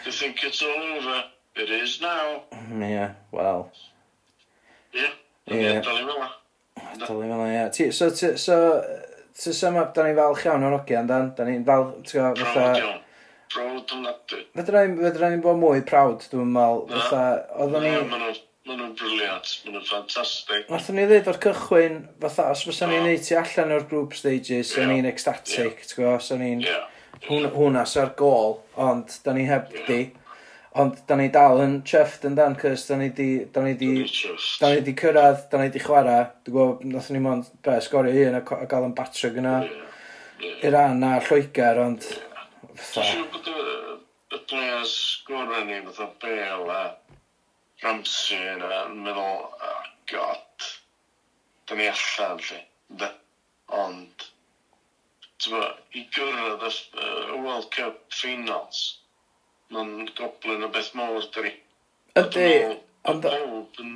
You 0.06 0.12
think 0.12 0.44
it's 0.44 0.62
all 0.62 0.84
over. 0.98 1.24
It 1.56 1.72
is 1.80 2.02
now. 2.04 2.44
Ie, 2.52 2.92
yeah, 2.92 3.16
wel. 3.32 3.66
Ie, 4.94 5.08
yeah, 5.08 5.80
dyna 5.80 5.96
ni 6.04 6.12
fel 6.12 6.38
Dal 6.97 7.21
i'n 7.21 7.30
meddwl, 7.30 7.45
ie. 7.54 7.63
Ti, 7.75 7.88
so, 7.95 8.10
ti, 8.15 8.32
so, 8.41 8.58
ti'n 9.39 9.56
sum 9.56 9.80
up, 9.82 9.93
da 9.95 10.08
ni'n 10.08 10.17
falch 10.17 10.45
iawn 10.47 10.65
o'r 10.67 10.80
ogian, 10.80 11.10
dan, 11.10 11.32
da 11.38 11.47
ni'n 11.47 11.65
falch, 11.67 11.95
ti'n 12.10 12.19
gwybod, 12.19 12.43
fatha... 12.58 12.91
Proud 13.49 13.93
ofnadwy. 13.95 14.43
Fedra 14.58 15.32
ni'n 15.32 15.41
bod 15.45 15.58
mwy 15.62 15.82
proud, 15.89 16.25
dwi'n 16.32 16.54
meddwl, 16.54 16.86
fatha, 16.93 17.23
oedden 17.58 17.86
ni... 17.86 17.95
Maen 18.69 18.84
nhw'n 18.84 18.93
briliant, 18.99 19.52
maen 19.65 19.78
nhw'n 19.78 19.88
ffantastig. 19.88 20.67
Nathon 20.69 20.99
ni 20.99 21.08
ddweud 21.10 21.30
o'r 21.32 21.39
cychwyn, 21.41 21.99
fatha, 22.21 22.52
os 22.54 22.62
fysa 22.67 22.89
ni'n 22.91 23.08
neud 23.08 23.23
ti 23.25 23.38
allan 23.39 23.73
o'r 23.73 23.88
group 23.89 24.13
stages, 24.17 24.75
yeah. 24.78 24.86
ni'n 24.91 25.10
ecstatic, 25.10 25.82
ti'n 25.86 25.97
gwybod, 25.97 26.25
so 26.25 26.38
ni'n... 26.38 26.62
Yeah. 26.67 26.86
Hwna, 27.25 27.49
hwna 27.52 27.82
sa'r 27.89 28.13
gol, 28.19 28.60
ond 28.80 29.12
da 29.25 29.34
ni 29.36 29.43
heb 29.49 29.73
di. 29.88 29.97
Yeah. 30.06 30.29
Ond 30.78 31.00
da 31.10 31.16
ni 31.18 31.32
dal 31.34 31.64
yn 31.64 31.80
chuffed 31.82 32.28
yn 32.30 32.36
dan, 32.38 32.56
cys 32.60 32.86
da 32.86 33.00
ni 33.00 33.10
di, 33.18 33.30
da 33.54 33.64
ni 33.66 33.74
di, 33.80 33.92
da 34.62 34.70
ni 34.70 34.84
di 34.86 34.94
cyrraedd, 34.94 35.48
da 35.50 35.64
ni 35.64 35.72
di 35.74 35.82
chwarae. 35.82 36.28
Dwi'n 36.46 36.56
gwybod, 36.56 36.84
nath 36.94 37.10
ni 37.14 37.22
mond, 37.26 37.50
be, 37.66 37.80
sgorio 37.82 38.30
un 38.30 38.38
a, 38.38 38.44
a 38.46 38.68
gael 38.70 38.86
yn 38.92 38.98
batro 38.98 39.34
gyna. 39.34 39.56
Iran 40.64 41.04
a 41.04 41.18
Lloegr, 41.26 41.82
ond... 41.88 42.06
Dwi'n 42.70 43.10
siŵr 43.10 43.26
bod 43.34 43.50
y 43.50 43.60
y 44.30 44.38
players 44.46 45.24
gorau 45.28 45.66
ni, 45.66 45.80
fatha 45.88 46.08
Bale 46.22 46.74
a 46.76 46.84
Ramsey 47.84 48.38
yna, 48.54 48.70
yn 48.86 49.00
meddwl, 49.06 49.46
oh 49.50 49.88
god, 50.12 50.68
da 51.66 51.78
ni 51.80 51.88
allan, 51.90 52.44
lle. 52.46 53.10
Ond, 53.80 54.26
ti'n 55.42 55.58
i 55.98 56.06
gyrraedd 56.14 56.68
y 56.70 57.42
World 57.42 57.70
Cup 57.74 58.04
finals, 58.14 58.84
mae'n 59.74 60.10
goblin 60.18 60.66
o 60.66 60.72
beth 60.74 60.94
mawr, 60.98 61.26
dyri. 61.36 61.54
Ydy, 62.20 62.48
ond... 63.10 63.28
Y 63.30 63.90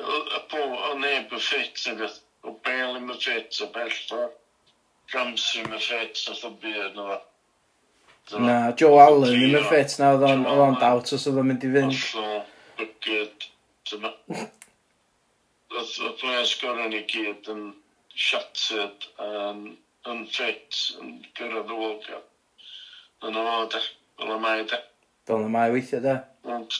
y 0.00 0.40
bob, 0.50 0.76
o 0.88 0.92
neb 0.98 1.32
y 1.32 1.40
ffit, 1.40 1.80
efo. 1.92 2.08
O 2.48 2.54
bel 2.64 2.96
yn 2.96 3.10
y 3.12 3.16
ffit, 3.18 3.58
o 3.60 3.66
bell 3.74 3.98
o 4.16 4.20
Ramsey 5.12 5.64
yn 5.64 5.74
y 5.76 5.80
ffit, 5.82 6.22
o 6.30 6.36
thybyd, 6.38 6.96
no. 6.96 7.18
Na, 8.40 8.56
Joe 8.78 9.00
Allen 9.02 9.34
yn 9.34 9.58
y 9.58 9.62
ffit 9.66 9.98
na, 10.00 10.14
oedd 10.14 10.24
o'n 10.28 10.46
o'n 10.48 10.78
dawt 10.80 11.12
os 11.16 11.26
oedd 11.28 11.40
o'n 11.42 11.50
mynd 11.50 11.66
i 11.66 11.72
fynd. 11.74 11.98
Allo, 12.16 12.40
bygyd, 12.78 13.46
dyma. 13.90 14.14
Y 14.30 16.12
players 16.22 16.56
gorau 16.62 16.88
ni 16.92 17.02
gyd 17.10 17.50
yn 17.52 17.66
shattered, 18.14 19.08
yn 19.20 20.26
ffit, 20.32 20.84
yn 21.02 21.16
gyrraedd 21.36 21.74
y 21.74 21.80
World 21.82 22.04
Cup. 22.08 22.28
Yn 23.28 23.36
o, 23.36 23.46
dech 23.74 23.90
Fel 24.20 24.34
y 24.34 24.40
mae, 24.42 24.64
de. 24.68 24.78
Fel 25.28 25.46
y 25.46 25.52
mae 25.54 25.72
weithio, 25.72 26.02
de. 26.04 26.18
Ond, 26.52 26.74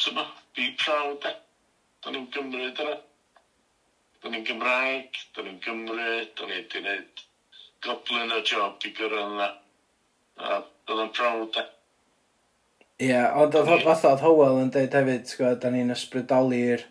tyma, 0.00 0.24
be 0.56 0.70
proud, 0.80 1.18
de. 1.20 1.34
Da 2.00 2.14
ni'n 2.14 2.30
Gymru, 2.32 2.70
dyna. 2.78 2.96
Da 4.22 4.32
ni'n 4.32 4.46
Gymraeg, 4.48 5.20
da 5.36 5.44
ni'n 5.44 5.60
Gymru, 5.60 6.08
da 6.38 6.48
ni 6.48 6.56
wedi 6.56 6.80
gwneud 6.80 7.24
goblin 7.84 8.32
o 8.32 8.40
job 8.40 8.88
i 8.88 8.92
gyrra 8.96 9.26
yna. 9.26 9.52
A 10.40 10.58
oedd 10.88 11.04
yn 11.04 11.12
proud, 11.20 11.50
de. 11.52 11.66
Ie, 12.96 13.10
yeah, 13.10 13.36
ond 13.36 13.56
oedd 13.60 13.84
fatha 13.84 14.14
oedd 14.14 14.24
Howell 14.24 14.62
yn 14.62 14.72
dweud 14.72 14.96
hefyd, 14.96 15.28
sgwyd, 15.28 15.60
da 15.60 15.72
ni'n 15.74 15.92
ysbrydoli'r 15.92 16.86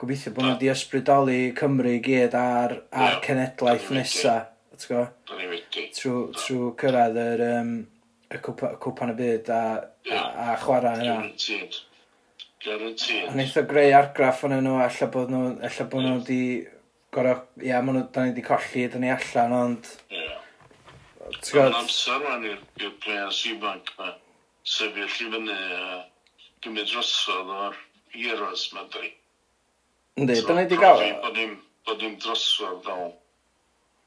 gobeithio 0.00 0.30
bod 0.36 0.46
nhw 0.46 0.54
wedi 0.54 0.70
ysbrydoli 0.70 1.40
Cymru 1.58 1.96
i 1.98 2.02
gyd 2.04 2.36
ar, 2.38 2.76
ar 2.94 3.16
yeah. 3.16 3.22
cenedlaeth 3.24 3.90
nesa, 3.96 4.36
ti'n 4.76 4.92
gwybod? 4.92 5.16
Da 5.26 5.40
ni 5.40 5.48
wedi. 5.50 5.88
Trwy 5.96 6.28
trw 6.38 6.70
cyrraedd 6.80 7.18
yr, 7.24 7.48
um, 7.58 7.74
y 8.30 8.38
cwpan 8.40 9.10
y 9.10 9.14
byd 9.18 9.48
a, 9.50 9.62
a, 10.14 10.20
a 10.52 10.58
chwarae 10.62 11.00
yna. 11.02 11.14
Guaranteed. 12.60 13.30
Ond 13.30 13.40
eitha 13.40 13.64
greu 13.66 13.94
argraff 13.96 14.44
o'n 14.46 14.54
nhw, 14.60 14.76
ella 14.84 15.08
bod 15.14 15.32
nhw, 15.32 15.46
ella 15.66 15.86
bod 15.90 16.04
nhw 16.04 16.18
wedi 16.18 16.42
gorau, 17.14 17.40
ia, 17.64 17.80
ma 17.82 17.94
nhw, 17.96 18.04
da 18.12 18.24
ni 18.26 18.34
wedi 18.34 18.44
colli, 18.46 18.84
da 18.92 19.00
ni 19.00 19.10
allan, 19.10 19.56
ond... 19.56 19.90
Ie. 20.12 20.26
Mae'n 21.30 21.78
amser 21.78 22.20
rhan 22.20 22.46
i'r 22.50 22.92
players 23.02 23.40
ifanc 23.48 23.90
ma, 23.98 24.12
sefyll 24.66 25.06
i 25.08 25.30
fyny 25.32 25.54
a 25.54 25.98
gymryd 26.64 26.90
drosodd 26.90 27.52
o'r 27.54 27.78
heroes 28.14 28.66
ma 28.76 28.84
di. 28.92 29.10
Yndi, 30.20 30.38
da 30.44 30.54
ni 30.54 30.66
wedi 30.66 30.78
gael... 30.78 31.04
Bod 31.88 32.02
ni'n 32.04 32.18
drosodd 32.20 32.82
fel 32.84 33.14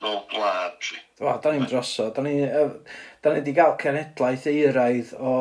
fel 0.04 0.20
gwlad. 0.34 0.92
O, 1.24 1.32
da 1.40 1.54
ni'n 1.54 1.66
droso. 1.70 2.10
Da 2.16 2.26
ni, 2.26 2.36
da 2.44 3.32
ni 3.32 3.42
wedi 3.42 3.56
gael 3.56 3.76
cenedlaeth 3.82 4.48
eiraidd 4.52 5.16
o, 5.20 5.34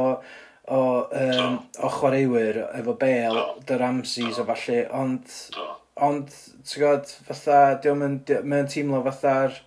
o, 0.71 0.81
um, 1.11 1.61
o 1.83 1.93
chwaraewyr 1.99 2.63
efo 2.79 2.97
Bale, 3.01 3.47
dy 3.67 3.79
Ramses 3.83 4.41
o 4.43 4.49
falle, 4.49 4.83
ond... 5.03 5.39
Do. 5.57 5.69
Ond, 6.03 6.31
ti'n 6.65 6.81
gwybod, 6.81 7.11
fatha, 7.29 7.57
diolch 7.85 8.01
yn 8.01 8.47
mae'n 8.49 8.69
teimlo 8.73 9.03
fatha'r 9.05 9.59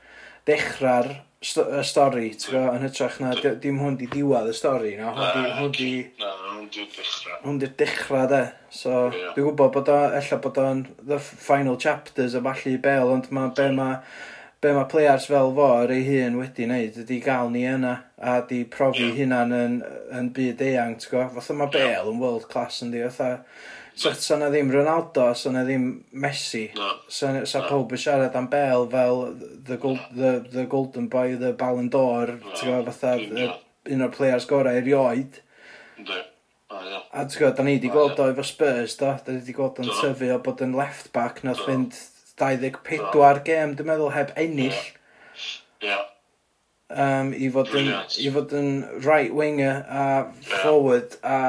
dechrau'r 0.49 1.11
y 1.13 1.83
stori, 1.85 2.31
ti'n 2.33 2.55
gwybod, 2.55 2.79
yn 2.79 2.85
hytrach 2.87 3.19
na, 3.21 3.33
dim 3.61 3.77
hwn 3.79 3.99
di 3.99 4.07
diwad 4.09 4.49
y 4.49 4.55
stori, 4.57 4.95
no? 4.97 5.13
Hwn 5.13 5.69
di... 5.77 5.91
Na, 6.17 6.31
hwn 6.55 6.65
di 6.73 6.87
dechrau. 6.89 7.37
Hwn 7.43 7.59
di 7.61 7.69
dechrau, 7.77 8.25
de. 8.31 8.41
So, 8.73 8.95
yeah. 9.13 9.35
dwi'n 9.35 9.51
gwybod 9.51 9.75
bod 9.77 9.91
o, 9.93 9.99
ella 10.17 10.39
bod 10.41 10.57
o'n 10.63 10.81
the 11.05 11.21
final 11.21 11.77
chapters 11.77 12.35
a 12.35 12.41
falle 12.49 12.73
i 12.73 12.81
Bale, 12.89 13.13
ond 13.19 13.29
mae 13.37 13.53
be 13.55 13.69
mae 13.77 14.01
be 14.65 14.73
mae 14.73 14.89
players 14.89 15.29
fel 15.29 15.53
fo 15.53 15.69
ar 15.83 15.93
ei 15.93 16.03
hun 16.07 16.39
wedi 16.39 16.65
wneud 16.65 16.99
ydy 17.03 17.21
gael 17.21 17.51
ni 17.53 17.61
yna 17.69 17.93
a 18.17 18.39
di 18.49 18.63
profi 18.75 19.03
yeah. 19.05 19.15
hynna'n 19.19 19.53
yn, 19.53 19.79
yn 20.17 20.29
byd 20.33 20.63
eang, 20.65 20.95
ti'n 20.97 21.11
gwybod? 21.11 21.35
Fatha 21.37 21.57
mae 21.59 21.73
Bale 21.73 22.11
yn 22.11 22.21
world 22.21 22.47
class 22.51 22.81
yn 22.85 22.93
di, 22.95 23.03
fatha... 23.05 23.45
So, 23.95 24.11
so 24.11 24.35
na 24.35 24.49
ddim 24.51 24.73
Ronaldo, 24.73 25.29
so 25.39 25.53
na 25.55 25.61
ddim 25.63 25.85
Messi. 26.11 26.65
No. 26.75 26.89
So, 27.07 27.29
so 27.47 27.61
no. 27.61 27.67
pob 27.69 27.93
yn 27.95 28.01
siarad 28.01 28.35
am 28.35 28.49
Bale 28.51 28.89
fel 28.91 29.21
the, 29.37 29.77
gold, 29.79 30.01
the, 30.11 30.33
the 30.51 30.65
golden 30.65 31.07
boy, 31.07 31.37
the 31.39 31.53
Ballon 31.53 31.87
d'Or, 31.93 32.33
no. 32.33 32.55
ti'n 32.55 32.71
gwybod, 32.71 32.89
fatha 32.91 33.13
no. 33.21 33.51
un 33.95 34.07
o'r 34.07 34.15
players 34.17 34.49
gorau 34.49 34.81
erioed. 34.81 35.39
No. 36.01 36.19
A 36.73 37.23
ti'n 37.23 37.37
gwybod, 37.37 37.55
da 37.55 37.67
ni 37.67 37.77
wedi 37.77 37.93
gweld 37.93 38.19
o 38.19 38.27
efo 38.33 38.43
Spurs, 38.43 38.97
do? 38.99 39.13
Da 39.15 39.31
ni 39.31 39.39
wedi 39.43 39.55
gweld 39.55 39.79
o'n 39.79 39.93
tyfu 40.01 40.33
o 40.33 40.41
bod 40.43 40.65
yn 40.65 40.75
left 40.75 41.13
back, 41.15 41.45
nath 41.47 41.63
fynd 41.63 41.95
24 42.41 43.41
gêm, 43.47 43.75
dwi'n 43.77 43.89
meddwl, 43.89 44.11
heb 44.15 44.33
ennill. 44.39 44.81
Ie. 45.85 46.01
Um, 46.95 47.31
i, 47.33 47.47
fod 47.49 47.71
yn, 47.75 47.89
I 48.21 48.31
fod 48.33 48.51
yn 48.55 48.73
right 49.05 49.33
winger 49.33 49.79
a 49.89 50.03
forward 50.61 51.15
a 51.25 51.39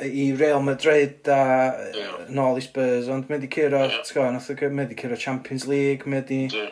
i 0.00 0.30
Real 0.32 0.62
Madrid 0.64 1.28
a 1.28 1.90
yeah. 1.92 2.14
nôl 2.32 2.56
i 2.56 2.64
Spurs, 2.64 3.10
ond 3.12 3.28
mae 3.28 3.36
wedi 3.36 3.50
curo, 3.52 3.82
yeah. 3.90 4.62
mae 4.70 4.86
wedi 4.86 4.96
curo 4.96 5.18
Champions 5.18 5.66
League, 5.68 6.08
mae 6.08 6.22
wedi... 6.22 6.70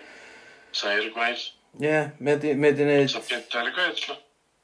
Sair 0.73 1.05
y 1.05 1.13
gwaith. 1.13 1.51
Ie, 1.83 2.01
mae 2.23 2.39
wedi... 2.39 2.55
Mae 2.57 2.73
wedi 2.73 2.89
neud... 2.89 3.13
Sair 3.13 3.69
y 3.69 3.75
gwaith, 3.77 4.01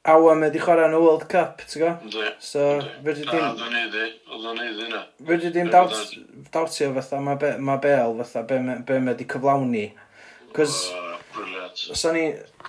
Awa 0.05 0.35
mae 0.37 0.51
wedi 0.51 0.59
chwarae 0.61 0.85
yn 0.85 0.93
y 0.93 0.97
World 1.01 1.23
Cup, 1.31 1.63
ti'n 1.65 1.81
go? 1.81 1.91
So, 2.37 2.63
fyddi 3.01 3.23
i 3.23 3.25
ddim... 3.25 3.39
Oedd 3.41 3.61
o'n 3.65 3.71
neud 3.73 3.95
i, 3.97 4.09
oedd 4.29 4.43
o'n 4.51 4.59
neud 4.59 4.81
i 4.83 4.89
na. 4.91 4.99
Fyrdd 5.29 5.45
i 5.47 5.49
ddim 5.55 5.71
dawtio 6.53 6.89
fatha, 6.99 7.21
mae 7.25 7.39
be, 7.41 7.49
ma 7.57 7.79
Bel 7.81 8.13
fatha, 8.19 8.43
be 8.45 8.59
mae 8.61 9.07
wedi 9.07 9.25
cyflawni. 9.31 9.85
Cos... 10.53 10.75
Sa'n 11.87 12.13
ni... 12.13 12.25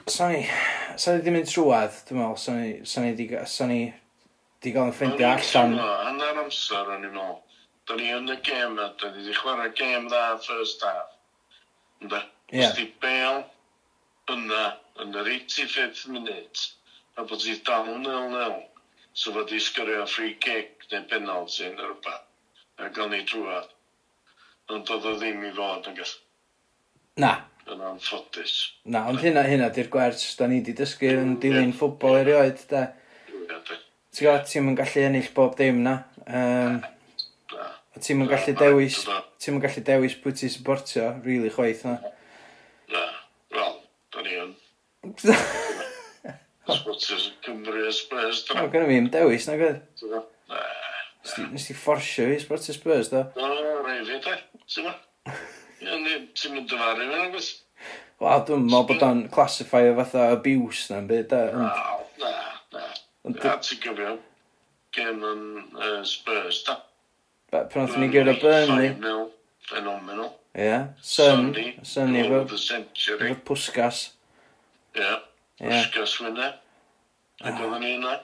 Sa'n 0.09 0.33
ni... 0.33 0.39
Sa'n 0.97 1.19
ni 1.19 1.21
wedi 1.21 1.35
mynd 1.35 1.51
trwad, 1.51 1.99
dwi'n 2.09 2.23
meddwl. 2.23 2.39
sa'n 2.41 2.57
ni... 2.63 2.71
Sa'n 2.89 3.05
ni... 3.05 3.29
Sa 3.57 3.69
ni... 3.69 3.83
Di 4.65 4.73
gael 4.73 4.89
yn 4.89 4.97
ffeindio 4.97 5.29
allan. 5.35 5.77
Yn 6.09 6.25
yr 6.31 6.41
amser, 6.47 6.89
o'n 6.95 7.05
i'n 7.05 7.13
meddwl. 7.19 7.37
Da 7.87 7.99
ni 8.01 8.09
yn 8.17 8.33
y 8.33 8.39
gêm 8.49 8.81
na, 8.81 8.89
da 8.97 9.13
ni 9.13 9.27
wedi 9.27 9.37
chwarae 9.37 9.75
gêm 9.77 10.09
dda 10.09 10.23
first 10.47 10.89
half. 10.89 11.13
Ynda? 12.01 12.23
Ie. 12.49 12.65
Yeah. 12.65 12.81
Bel 13.05 13.45
yna, 14.33 14.65
yn 15.05 15.15
yr 15.21 15.33
85th 15.37 16.09
minute 16.17 16.73
a 17.17 17.25
bod 17.25 17.43
hi 17.43 17.57
dal 17.65 17.89
0-0. 18.05 18.63
So 19.17 19.33
fod 19.33 19.53
i 19.57 19.61
sgyrio 19.63 20.05
free 20.11 20.37
kick 20.41 20.85
neu 20.93 21.05
penalty 21.09 21.71
neu 21.71 21.91
rhywbeth. 21.91 22.25
A 22.77 22.91
gael 22.93 23.11
ni 23.13 23.23
drwad. 23.25 23.71
Ond 24.73 24.85
doedd 24.89 25.07
o 25.09 25.15
ddim 25.17 25.45
i 25.49 25.53
fod 25.57 25.89
yn 25.89 25.97
gall. 25.97 26.17
Na. 27.23 27.33
Yn 27.73 27.81
anffodus. 27.83 28.57
Na, 28.85 29.07
ond 29.11 29.23
hynna, 29.25 29.47
hynna 29.49 29.71
di'r 29.75 29.89
gwers. 29.93 30.27
Da 30.39 30.51
ni 30.51 30.61
wedi 30.61 30.77
dysgu 30.77 31.09
yn 31.15 31.39
dilyn 31.43 31.73
ffwbol 31.77 32.21
erioed, 32.21 32.61
da. 32.71 32.85
Ti'n 33.27 34.21
gwybod, 34.21 34.45
ti'n 34.51 34.71
yn 34.73 34.77
gallu 34.79 35.07
ennill 35.09 35.33
bob 35.37 35.57
dim, 35.59 35.81
na. 35.87 35.97
Um, 36.27 36.79
a 37.57 38.03
ti'n 38.03 38.21
mynd 38.21 38.33
gallu 38.33 38.57
dewis, 38.61 39.01
ti'n 39.41 39.57
mynd 39.57 39.65
gallu 39.65 39.85
dewis 39.89 40.19
pwy 40.21 40.37
ti'n 40.37 40.53
supportio, 40.53 41.15
really, 41.25 41.53
chwaith, 41.53 41.87
na. 41.89 41.97
Na, 42.93 43.07
wel, 43.57 43.81
da 44.13 44.27
ni 44.29 44.43
yn. 44.45 44.59
Sbwtys 46.67 47.11
yn 47.15 47.35
Cymru 47.47 47.85
a 47.87 47.93
Spurs. 47.95 48.41
O, 48.51 48.65
gynnu 48.73 48.89
fi 48.89 48.97
im 48.99 49.11
dewis, 49.15 49.47
na 49.47 49.55
gyd? 49.61 49.83
Ne. 50.11 50.23
Nes 51.53 51.67
ti 51.69 51.77
fforsio 51.79 52.27
fi 52.33 52.41
Sbwtys 52.43 52.79
Spurs, 52.81 53.11
da? 53.13 53.27
O, 53.39 53.51
rai 53.87 54.01
fi, 54.07 54.19
da. 54.25 54.35
Ti'n 54.67 54.89
ma? 54.89 54.95
Ti'n 55.79 56.57
mynd 56.57 56.67
dyfaru 56.73 57.05
fi, 57.05 57.11
na? 57.13 57.45
Wel, 58.25 58.43
dwi'n 58.49 58.65
meddwl 58.67 58.89
bod 58.89 59.05
o'n 59.07 59.23
classify 59.33 59.91
o 59.91 59.95
fatha 60.01 60.31
abuse 60.35 60.89
na'n 60.91 61.07
byd, 61.11 61.29
da. 61.31 61.43
Na, 61.55 61.69
na, 62.23 62.33
na. 62.75 62.89
A 63.31 63.55
ti'n 63.63 63.83
gyfio 63.85 64.17
gem 64.97 65.23
yn 65.31 65.45
Spurs, 66.09 66.65
da. 66.67 66.81
Pan 67.53 67.85
oedd 67.85 68.01
ni 68.01 68.11
gyda 68.11 68.35
Burnley. 68.43 68.91
5-0, 68.99 69.31
phenomenal. 69.71 70.35
Ie, 70.57 70.83
Sun, 71.05 71.51
Sunny, 71.85 72.25
efo 72.25 73.39
pwsgas. 73.47 74.03
Ie. 74.97 75.15
Ysga 75.61 76.07
swynna. 76.09 76.55
Ac 77.41 77.61
oedden 77.61 77.85
ni 77.85 77.93
yna. 77.97 78.17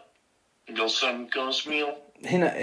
Yn 0.69 0.79
gael 0.79 0.91
Sam 0.93 1.27
gos 1.33 1.67
Mil. 1.69 1.93
Hynna... 2.29 2.51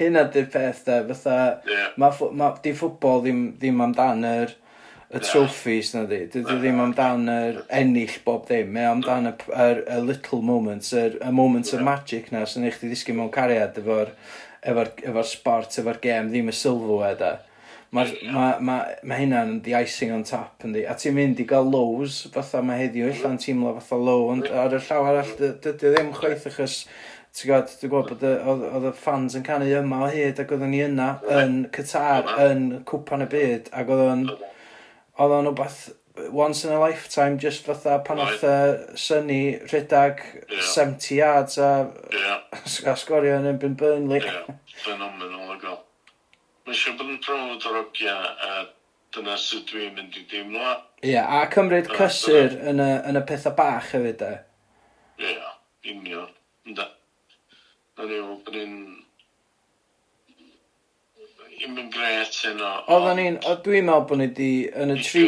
Hynna 0.00 0.24
di'r 0.34 0.48
peth 0.52 0.82
da, 0.86 0.96
fatha... 1.08 1.36
Yeah. 1.68 1.92
Ma, 1.96 2.10
ma, 2.36 2.50
di 2.62 2.72
ffwbol 2.76 3.22
ddim, 3.24 3.40
ddim 3.60 3.80
amdan 3.86 4.26
yr 4.28 4.50
y 5.10 5.22
trophies 5.24 5.94
na 5.94 6.04
di. 6.10 6.20
Dydw 6.30 6.58
ddim 6.60 6.82
amdan 6.84 7.22
yr 7.32 7.62
ennill 7.80 8.18
bob 8.26 8.42
dim. 8.50 8.68
Mae 8.74 8.86
amdan 8.90 9.32
y, 9.32 9.34
y, 9.50 9.70
y 9.96 9.98
little 10.06 10.42
moments, 10.46 10.88
y, 10.92 10.94
y 11.16 11.30
moments 11.34 11.74
of 11.74 11.80
magic 11.86 12.24
na 12.34 12.40
sy'n 12.46 12.68
eich 12.68 12.78
di 12.82 12.90
ddisgyn 12.90 13.18
mewn 13.18 13.32
cariad 13.34 13.78
efo'r 13.80 14.10
efo, 14.60 14.82
efo 15.10 15.22
sport, 15.26 15.78
efo'r 15.80 16.02
gem, 16.02 16.26
ddim 16.34 16.52
y 16.52 16.56
sylfwau 16.56 17.06
e 17.08 17.14
da. 17.18 17.32
Mae 17.90 18.10
ma, 18.30 18.44
ma, 18.62 18.74
ma 19.02 19.16
hynna'n 19.18 19.56
the 19.64 19.74
icing 19.74 20.12
on 20.14 20.22
top 20.22 20.62
yndi. 20.66 20.84
A 20.86 20.94
ti'n 20.94 21.16
mynd 21.16 21.40
i 21.42 21.46
gael 21.50 21.66
lows, 21.66 22.20
fatha 22.34 22.60
mae 22.62 22.84
heddiw 22.84 23.08
illa'n 23.10 23.40
teimlo 23.42 23.72
fatha 23.80 23.98
low, 23.98 24.28
ond 24.30 24.46
ar 24.46 24.76
y 24.76 24.82
llaw 24.86 25.08
arall, 25.10 25.32
dydy 25.40 25.74
ddim 25.80 26.12
chwaith 26.14 26.46
achos 26.52 26.84
ti'n 27.34 27.50
gwybod, 27.50 27.72
dwi'n 27.80 27.92
gwybod 27.92 28.12
bod 28.12 28.70
oedd 28.70 28.86
y 28.90 28.94
fans 28.98 29.34
yn 29.38 29.46
canu 29.46 29.66
yma 29.80 30.04
o 30.06 30.10
hyd 30.10 30.38
ac 30.42 30.54
oedden 30.54 30.70
ni 30.74 30.84
yna 30.86 31.08
yn 31.40 31.56
Qatar, 31.74 32.30
yn 32.46 32.64
cwpan 32.86 33.26
y 33.26 33.30
byd 33.34 33.70
ac 33.74 33.90
oedd 33.90 34.06
o'n 34.06 34.24
oedd 35.20 35.34
o'n 35.36 35.50
wbeth 35.50 35.82
once 36.30 36.64
in 36.64 36.72
a 36.72 36.80
lifetime 36.80 37.38
just 37.38 37.64
fatha 37.64 37.98
pan 38.06 38.22
oedd 38.22 38.42
Sunny 38.98 39.58
rhedeg 39.70 40.22
yeah. 40.48 40.62
70 40.62 41.14
yards 41.16 41.58
a, 41.58 41.70
yeah. 42.12 42.40
a 42.92 42.96
sgorio 42.98 43.38
yn 43.38 43.50
erbyn 43.52 43.76
Burnley 43.78 44.22
Ie, 44.22 44.26
yeah. 44.26 45.06
mae 46.70 46.78
eisiau 46.78 46.94
bod 46.94 47.08
yn 47.10 47.18
brod 47.24 47.64
o'r 47.66 47.78
ogia 47.80 48.12
a 48.46 48.50
dyna 49.14 49.34
sydd 49.42 49.64
dwi'n 49.66 49.96
mynd 49.96 50.14
i 50.20 50.20
deimlo. 50.30 50.76
Ie, 51.02 51.16
yeah, 51.16 51.26
a 51.40 51.48
cymryd 51.50 51.88
cysur 51.96 52.54
yn 52.70 52.82
y, 52.84 52.88
yn 53.10 53.18
y 53.18 53.22
pethau 53.26 53.56
bach 53.58 53.88
hefyd 53.90 54.22
e. 54.22 54.30
Ie, 55.18 55.32
yeah, 55.32 55.56
union. 55.90 56.28
Ynda. 56.68 56.86
Na 57.98 58.06
ni 58.06 58.20
o, 58.22 58.36
bod 58.44 58.54
ni'n... 58.54 58.76
I'n 61.60 61.74
mynd 61.74 61.90
gret 61.96 62.38
hyn 62.44 62.62
o... 62.62 62.70
Oedden 62.86 63.18
ni'n... 63.18 63.40
Dwi'n 63.66 63.90
meddwl 63.90 64.06
bod 64.12 64.22
ni 64.22 64.30
di... 64.38 64.52
Yn 64.70 64.94
y 64.94 65.00
tri... 65.02 65.26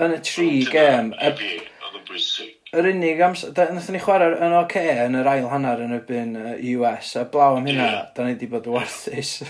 Yn 0.00 0.16
y 0.16 0.22
tri 0.30 0.48
gem. 0.72 1.12
Oedd 1.20 1.44
yn 1.44 2.08
bwysig. 2.08 2.56
Yr 2.72 2.88
unig 2.88 3.20
amser... 3.28 3.52
Nathon 3.76 3.98
ni 3.98 4.00
chwarae 4.00 4.32
yn 4.32 4.56
oce 4.56 4.64
okay, 4.64 4.96
yn 5.04 5.20
yr 5.20 5.28
ail 5.36 5.52
hanner 5.52 5.84
yn 5.84 5.92
y 5.98 6.02
bin 6.08 6.34
US. 6.72 7.12
A 7.20 7.28
blaw 7.28 7.60
am 7.60 7.68
hynna, 7.68 7.92
yeah. 7.98 8.10
da 8.16 8.24
ni 8.24 8.40
di 8.40 8.48
bod 8.48 8.72
yn 8.72 8.80
warthus. 8.80 9.42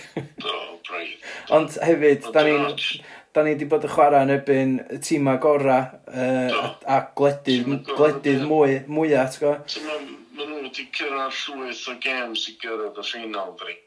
Do 0.43 0.72
braidd. 0.87 1.27
Ond 1.59 1.81
hefyd, 1.83 2.31
da 2.35 2.47
ni'n... 2.47 2.71
Da 3.33 3.41
ni 3.41 3.55
wedi 3.55 3.65
bod 3.65 3.81
yn 3.87 3.93
chwarae 3.95 4.27
yn 4.27 4.31
erbyn 4.35 4.73
y 4.93 4.99
tîma 5.01 5.39
gora 5.41 5.79
uh, 6.05 6.51
a, 6.53 6.67
a 6.85 6.97
gledydd, 7.17 7.87
gledydd 7.89 8.43
mwy, 8.45 8.75
mwyaf, 8.93 9.39
ti'n 9.39 9.47
gwybod? 9.47 9.77
Mae 10.37 10.49
nhw 10.51 10.59
wedi 10.67 10.85
cyrraedd 10.99 11.39
llwyth 11.39 11.87
o 11.89 11.95
games 12.05 12.43
i 12.51 12.53
gyrraedd 12.61 13.01
y 13.01 13.05
ffinal, 13.09 13.55
dwi. 13.57 13.79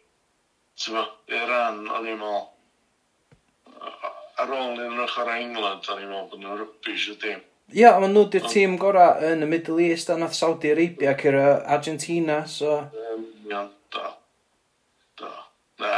Ti'n 0.81 0.95
gwybod, 0.95 1.12
Iran, 1.38 1.77
o'n 1.93 2.10
i'n 2.10 2.17
meddwl, 2.23 2.47
ar 4.41 4.55
ôl 4.58 4.81
i'n 4.81 4.97
rach 4.97 5.19
o'r 5.21 5.29
England, 5.36 5.91
o'n 5.93 6.01
i'n 6.01 6.10
meddwl 6.10 6.31
bod 6.31 6.41
nhw'n 6.41 6.60
rybys 6.63 7.05
y 7.13 7.15
dim. 7.27 7.45
Ia, 7.77 7.93
ond 7.99 8.17
nhw 8.17 8.25
di'r 8.34 8.49
tîm 8.49 8.79
gorau 8.81 9.29
yn 9.29 9.45
y 9.45 9.51
Middle 9.53 9.86
East, 9.91 10.10
a 10.10 10.17
nath 10.17 10.34
Saudi 10.38 10.73
Arabia 10.73 11.13
cyrra 11.21 11.60
Argentina, 11.77 12.41
so... 12.49 12.79
Um, 13.13 13.29
iawn, 13.45 13.69
da. 13.93 14.10
Da. 15.21 15.31
Na, 15.86 15.93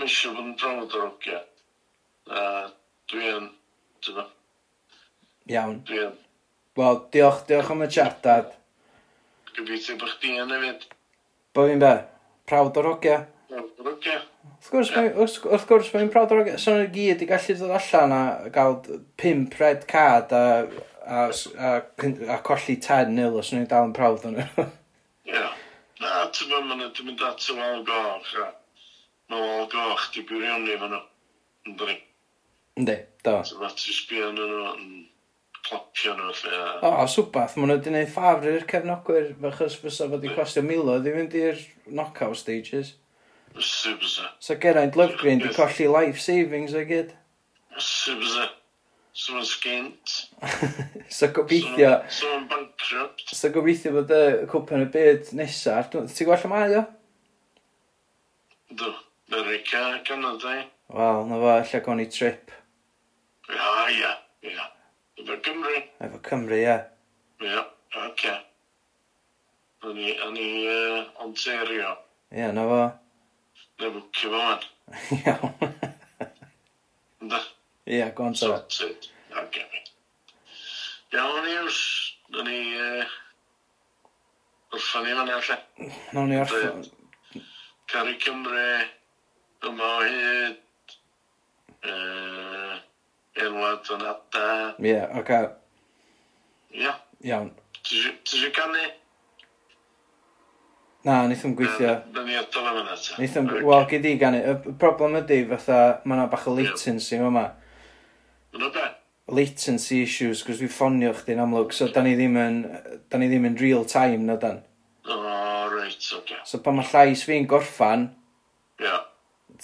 misio 0.00 0.32
bod 0.34 0.48
yn 0.48 0.56
drawd 0.60 0.96
o'r 0.98 1.06
ogia. 1.08 1.42
A 2.30 2.40
Dwi'n... 3.12 3.34
yn, 3.36 3.48
dyna. 4.04 4.26
Iawn. 5.52 5.80
Dwi'n... 5.88 6.14
Wel, 6.78 7.00
diolch, 7.12 7.42
diolch 7.48 7.72
am 7.74 7.84
y 7.84 7.88
chat, 7.92 8.16
dad. 8.24 8.54
Gobeithio 9.54 9.98
bod 10.00 10.14
chdi 10.16 10.38
yn 10.40 10.54
hefyd. 10.54 10.86
Bo 11.54 11.66
fi'n 11.68 11.82
be? 11.82 11.92
Prawd 12.48 12.80
o'r 12.80 12.88
hogia? 12.94 13.18
Prawd 13.50 13.84
o'r 13.84 13.92
ogia. 13.92 14.16
Wrth 14.54 14.72
gwrs, 14.72 14.94
yeah. 14.96 15.10
wrth 15.20 15.68
gwrs, 15.68 15.92
mae'n 15.92 16.10
prawd 16.14 16.32
o'r 16.32 16.42
hogia. 16.42 16.56
Sa'n 16.62 16.80
nhw'n 16.80 16.90
gyd 16.96 17.22
i 17.22 17.28
gallu 17.28 17.58
dod 17.60 17.76
allan 17.76 18.16
a 18.16 18.24
gael 18.56 18.80
pimp 19.20 19.54
red 19.60 19.84
card 19.90 20.32
a, 20.34 20.44
a, 21.04 21.28
a, 21.28 21.76
a 22.34 22.40
colli 22.48 22.80
10 22.88 23.14
nil 23.14 23.38
os 23.38 23.52
nhw'n 23.52 23.68
dal 23.70 23.90
yn 23.90 23.94
prawd 24.00 24.26
o'n 24.30 24.40
nhw. 24.40 24.66
Ie. 25.34 25.46
Na, 26.00 26.26
ti'n 26.32 26.56
mynd 26.56 27.28
at 27.28 27.50
y 27.52 27.60
wal 27.60 27.84
goch, 27.86 28.34
a 28.40 28.50
nôl 29.34 29.66
goch 29.72 30.10
di 30.14 30.24
gwirioni 30.28 30.78
fan 30.80 30.94
nhw. 30.94 31.02
Ynddi? 31.68 31.98
Ynddi, 32.80 32.96
do. 33.26 33.36
So 33.46 33.60
fa 33.60 33.72
ti 33.74 33.94
sbio 33.94 34.30
yn 34.30 34.40
nhw 34.40 34.62
yn 34.72 34.88
clapio 35.64 36.16
nhw 36.18 36.32
lle. 36.40 36.64
O, 36.80 36.90
o 37.02 37.06
swbath, 37.10 37.56
maen 37.58 37.70
nhw 37.70 37.78
wedi 37.78 37.90
gwneud 37.90 38.12
ffafr 38.14 38.50
i'r 38.52 38.66
cefnogwyr, 38.70 39.30
achos 39.50 39.78
fysa 39.80 40.08
fod 40.08 40.20
wedi 40.20 40.34
costio 40.36 40.64
miloedd 40.66 41.08
i 41.08 41.14
fynd 41.16 41.38
i'r 41.40 41.62
knockout 41.90 42.40
stages. 42.40 42.94
Fysa, 43.54 43.94
fysa. 44.00 44.32
So 44.42 44.58
Geraint 44.60 44.98
Lovegreen 44.98 45.42
di 45.42 45.52
colli 45.54 45.86
life 45.90 46.20
savings 46.20 46.74
o 46.74 46.82
gyd. 46.88 47.14
Fysa, 47.76 48.18
fysa. 48.20 48.50
So 49.14 49.36
mae'n 49.36 49.46
sgint. 49.46 50.12
so 51.16 51.28
gobeithio... 51.30 51.92
So 52.10 52.32
mae'n 52.32 52.48
bankrupt. 52.50 53.28
So 53.30 53.52
gobeithio 53.54 53.94
bod 53.94 54.10
y 54.10 54.22
cwpan 54.50 54.88
y 54.88 54.90
byd 54.96 55.30
nesaf. 55.38 55.92
Ti'n 55.92 56.10
gweld 56.10 56.42
lle 56.42 56.50
mae 56.50 56.78
o? 56.80 56.84
Do. 58.74 58.90
America, 59.32 60.00
Canada. 60.04 60.64
Wel, 60.88 61.26
na 61.28 61.38
fo, 61.40 61.52
lle 61.70 61.80
gwn 61.86 62.02
i 62.02 62.06
trip. 62.12 62.52
Ia, 63.50 63.70
ia, 63.94 64.10
ia. 64.50 64.66
Efo 65.20 65.38
Cymru. 65.46 65.80
Efo 66.06 66.20
Cymru, 66.28 66.58
ia. 66.58 66.76
Ia, 67.44 67.64
oce. 67.94 68.04
Okay. 68.10 68.38
Yn 69.84 69.98
i, 70.00 70.12
yn 70.26 70.38
i 70.40 70.50
uh, 70.68 71.24
Ontario. 71.24 71.96
Ia, 72.32 72.52
na 72.56 72.68
fo. 72.70 72.84
Na 73.80 73.92
fo, 73.96 74.06
cyfan. 74.20 74.70
Iawn. 75.18 75.74
Ynda? 77.24 77.42
Ia, 77.90 78.08
gwan 78.16 78.36
ta. 78.36 78.54
Sorted. 78.68 79.10
Oce. 79.42 79.68
Iawn, 81.16 81.52
Iws. 81.58 81.84
Yn 82.34 82.50
i... 82.50 82.64
Uh, 82.78 83.20
wrthon 84.74 85.04
ni 85.06 85.14
fan 85.14 85.30
allan. 85.30 85.60
Nawn 86.12 86.28
ni 86.28 86.36
orffan. 86.40 86.84
Cari 87.90 88.14
Cymru, 88.18 88.62
yma 89.70 89.90
o 89.98 90.00
hyd, 90.06 90.96
uh, 91.90 92.74
Elwad 93.44 93.88
yn 93.94 94.04
ada. 94.06 94.48
Ie, 94.78 94.90
yeah, 94.90 95.08
oce. 95.10 95.22
Okay. 95.22 95.48
Ia. 96.82 96.92
Iawn. 97.24 97.50
Ti 97.84 98.00
eisiau 98.10 98.52
canu? 98.54 98.84
Na, 101.04 101.18
wnaethon 101.26 101.54
gweithio. 101.58 101.96
Da 102.14 102.24
ni 102.24 102.36
adal 102.38 102.68
am 102.70 102.80
yna 102.80 102.94
ta. 102.96 103.16
Wnaethon, 103.18 103.50
okay. 103.50 103.64
wel, 103.68 103.86
gyd 103.90 104.08
i 104.08 104.14
ganu. 104.20 104.40
Y 104.40 104.74
problem 104.80 105.18
ydy, 105.20 105.40
fatha, 105.50 105.80
mae 106.04 106.16
yna 106.16 106.28
bach 106.32 106.46
o 106.48 106.54
latency 106.56 107.18
yma. 107.18 107.44
Yna 108.56 108.70
be? 108.74 108.86
Latency 109.34 110.02
issues, 110.04 110.44
gwrs 110.46 110.62
fi 110.62 110.68
ffonio 110.70 111.12
chdi'n 111.16 111.42
amlwg, 111.44 111.74
so 111.76 111.88
da 111.92 112.04
ni 112.04 112.14
ddim 112.16 112.38
yn, 112.40 112.60
da 113.10 113.20
ni 113.20 113.28
ddim 113.32 113.48
yn 113.50 113.58
real 113.60 113.84
time, 113.88 114.22
na 114.28 114.38
dan. 114.40 114.62
O, 115.04 115.16
oh, 115.18 115.68
right, 115.74 115.96
oce. 115.96 116.20
Okay. 116.22 116.40
So 116.48 116.62
pan 116.64 116.78
mae 116.78 116.88
llais 116.88 117.24
fi'n 117.26 117.48
gorffan, 117.50 118.08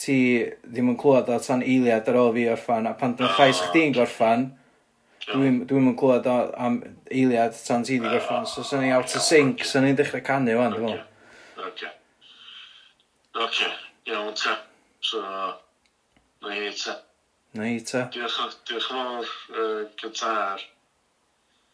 ti 0.00 0.16
ddim 0.64 0.94
yn 0.94 0.98
clywed 1.00 1.28
o 1.28 1.36
tan 1.44 1.64
eiliad 1.66 2.08
ar 2.08 2.18
ôl 2.22 2.32
fi 2.36 2.46
orffan, 2.54 2.88
a 2.88 2.94
pan 2.96 3.14
dwi'n 3.18 3.36
llais 3.36 3.60
chdi'n 3.68 3.94
gorffan, 3.96 4.46
dwi'n 5.28 5.60
dwi 5.68 5.82
yn 5.82 5.96
clywed 6.00 6.28
o 6.30 6.36
am 6.66 6.80
eiliad 7.10 7.56
tan 7.66 7.84
ti 7.86 7.98
wedi 8.00 8.14
gorffan, 8.16 8.48
so 8.48 8.64
sy'n 8.66 8.84
ni 8.86 8.92
out 8.96 9.12
of 9.12 9.24
sync, 9.26 9.64
sy'n 9.68 9.86
ni'n 9.86 9.98
dechrau 10.00 10.24
canu 10.26 10.56
fan, 10.60 10.76
dwi'n 10.76 10.88
meddwl. 10.88 11.06
Oce. 11.68 11.92
Oce, 13.44 13.70
iawn 14.08 14.34
ta. 14.34 14.56
So, 15.00 15.20
na 16.42 16.56
i 16.56 16.72
ta. 16.76 16.96
Na 17.54 17.66
i 17.66 17.80
ta. 17.80 18.06
Diolch, 18.14 18.56
diolch 18.68 18.90
yn 18.92 18.98
fawr, 19.00 19.30
uh, 19.56 19.84
Qatar. 20.00 20.64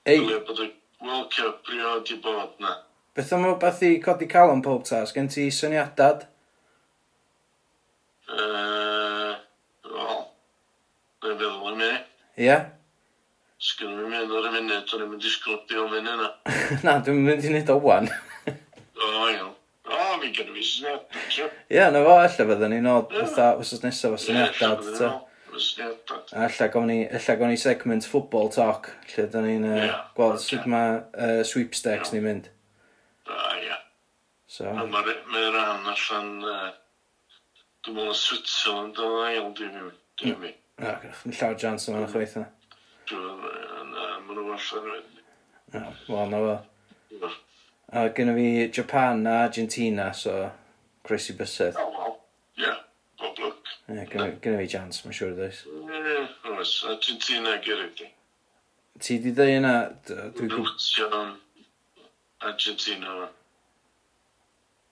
Ei. 0.07 0.23
Dwi'n 0.23 0.45
bod 0.47 0.63
yn 0.65 0.73
welcio 1.05 1.51
briod 1.67 2.13
i 2.15 2.19
bod 2.23 2.63
na. 2.63 2.79
Beth 3.17 3.33
am 3.33 3.47
o 3.49 3.57
beth 3.61 3.83
i 3.85 3.97
codi 4.05 4.29
calon 4.31 4.63
pob 4.65 4.85
tas, 4.89 5.13
gen 5.17 5.29
ti 5.33 5.49
syniadad? 5.53 6.27
Uh, 8.27 9.35
Wel, 9.87 10.23
dwi'n 11.23 11.37
feddwl 11.39 11.69
yn 11.73 11.79
mynd. 11.81 12.09
Ie? 12.43 12.57
Sgyn 13.67 13.93
nhw'n 13.97 14.11
mynd 14.13 14.33
ar 14.37 14.49
y 14.49 14.55
munud, 14.57 14.91
o'n 14.97 15.05
i'n 15.05 15.13
mynd 15.13 15.27
i 15.27 15.31
sglybu 15.33 15.79
o 15.81 15.87
fyny 15.93 16.11
yna. 16.13 16.31
Na, 16.87 16.97
dwi'n 17.07 17.23
mynd 17.25 17.47
i 17.47 17.53
wneud 17.53 17.71
o 17.73 17.77
wan. 17.85 18.11
O, 18.51 19.13
iawn. 19.31 19.53
O, 19.87 20.01
mi 20.21 20.33
gen 20.35 20.51
i 20.51 20.57
fi 20.59 20.65
syniad. 20.67 21.07
ti'n 21.31 21.49
Ie, 21.71 21.85
na 21.95 22.03
fo, 22.03 22.17
ella 22.19 22.29
fydden 22.51 22.73
ni'n 22.75 22.85
nod 22.89 23.15
Ie. 23.15 23.23
fatha 23.23 23.53
wrth 23.61 23.85
nesaf 23.87 24.17
o 24.17 24.21
syniadad. 24.21 24.83
ta. 24.99 25.13
Syniadad. 25.57 26.33
A 26.37 26.49
Ella 26.51 26.67
gawn 26.75 26.91
ni, 26.91 26.99
ella 27.07 27.37
gawn 27.41 27.55
ni 27.55 27.61
segment 27.63 28.05
football 28.11 28.51
talk, 28.53 28.91
lle 29.15 29.29
dyn 29.33 29.47
ni'n 29.49 29.69
uh, 29.71 29.79
Ie, 29.87 29.93
gweld 30.19 30.37
ocê. 30.41 30.49
sut 30.51 30.67
mae 30.75 30.99
uh, 31.15 31.41
sweepstakes 31.49 32.13
ni'n 32.13 32.27
mynd. 32.27 32.51
Da, 33.31 33.39
ia. 33.63 33.79
So, 34.51 34.67
A 34.69 34.85
mae'r 34.91 35.23
mae 35.33 35.49
rhan 35.55 35.89
allan 35.95 36.29
uh, 36.45 36.69
Dwi'n 37.87 38.01
meddwl 38.01 38.17
Switzerland 38.19 38.99
yn 38.99 39.21
ail, 39.23 39.53
dwi'n 39.55 39.75
mynd. 39.79 39.99
Dwi'n 40.19 40.41
meddwl. 40.43 40.63
Ac, 40.91 41.05
yn 41.25 41.37
llawer 41.39 41.61
jans 41.63 41.87
yma, 41.89 42.07
chweith 42.11 42.37
yna. 42.41 42.49
Dwi'n 43.07 43.45
mynd. 43.45 43.57
nhw 44.37 44.55
allan 44.55 44.89
wedyn. 44.91 45.87
Wel, 46.09 46.31
na 46.31 46.41
fo. 46.43 47.31
A 47.93 48.09
gynna 48.15 48.35
fi 48.35 48.69
Japan 48.73 49.27
a 49.27 49.45
Argentina, 49.45 50.13
so 50.15 50.51
croesi 51.05 51.37
bysedd. 51.39 51.79
Oh, 51.79 51.91
well, 51.91 52.19
yeah, 52.57 52.83
bob 53.21 53.39
look. 53.39 53.73
Ie, 53.89 54.05
gynna 54.11 54.59
fi 54.59 54.69
jans, 54.75 55.03
mae'n 55.05 55.19
siŵr 55.19 55.35
ddweud. 55.39 55.63
Ie, 55.87 56.19
oes, 56.53 56.75
Argentina 56.91 57.57
gyrru 57.65 57.89
di. 57.99 58.11
Ti 58.99 59.19
di 59.23 59.35
dweud 59.37 59.59
yna? 59.61 59.75
Dwi'n 60.11 60.53
gwybod. 60.53 61.37
Argentina. 62.47 63.29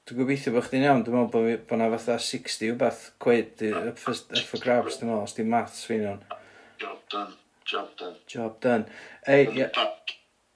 Dwi'n 0.05 0.19
gobeithio 0.21 0.53
bod 0.53 0.67
chdi'n 0.67 0.83
iawn, 0.85 1.03
dwi'n 1.07 1.15
meddwl 1.17 1.31
bod, 1.33 1.47
fi- 1.49 1.61
bod 1.71 1.79
na 1.81 1.87
fatha 1.95 2.19
60 2.21 2.75
wbeth 2.75 3.05
quid 3.25 3.63
i- 3.65 3.71
up 3.89 3.99
for, 4.03 4.13
up 4.13 4.49
for 4.51 4.61
grabs, 4.61 4.99
dwi'n 5.01 5.09
meddwl, 5.09 5.23
os 5.25 5.33
di 5.39 5.47
maths 5.49 5.85
fi'n 5.89 6.03
iawn. 6.05 6.19
Job 6.83 6.99
done. 7.15 7.33
Job 7.65 7.89
done. 7.97 8.17
Job 8.29 8.59
done. 8.61 8.85
Ei, 9.27 9.47
ia, 9.57 9.71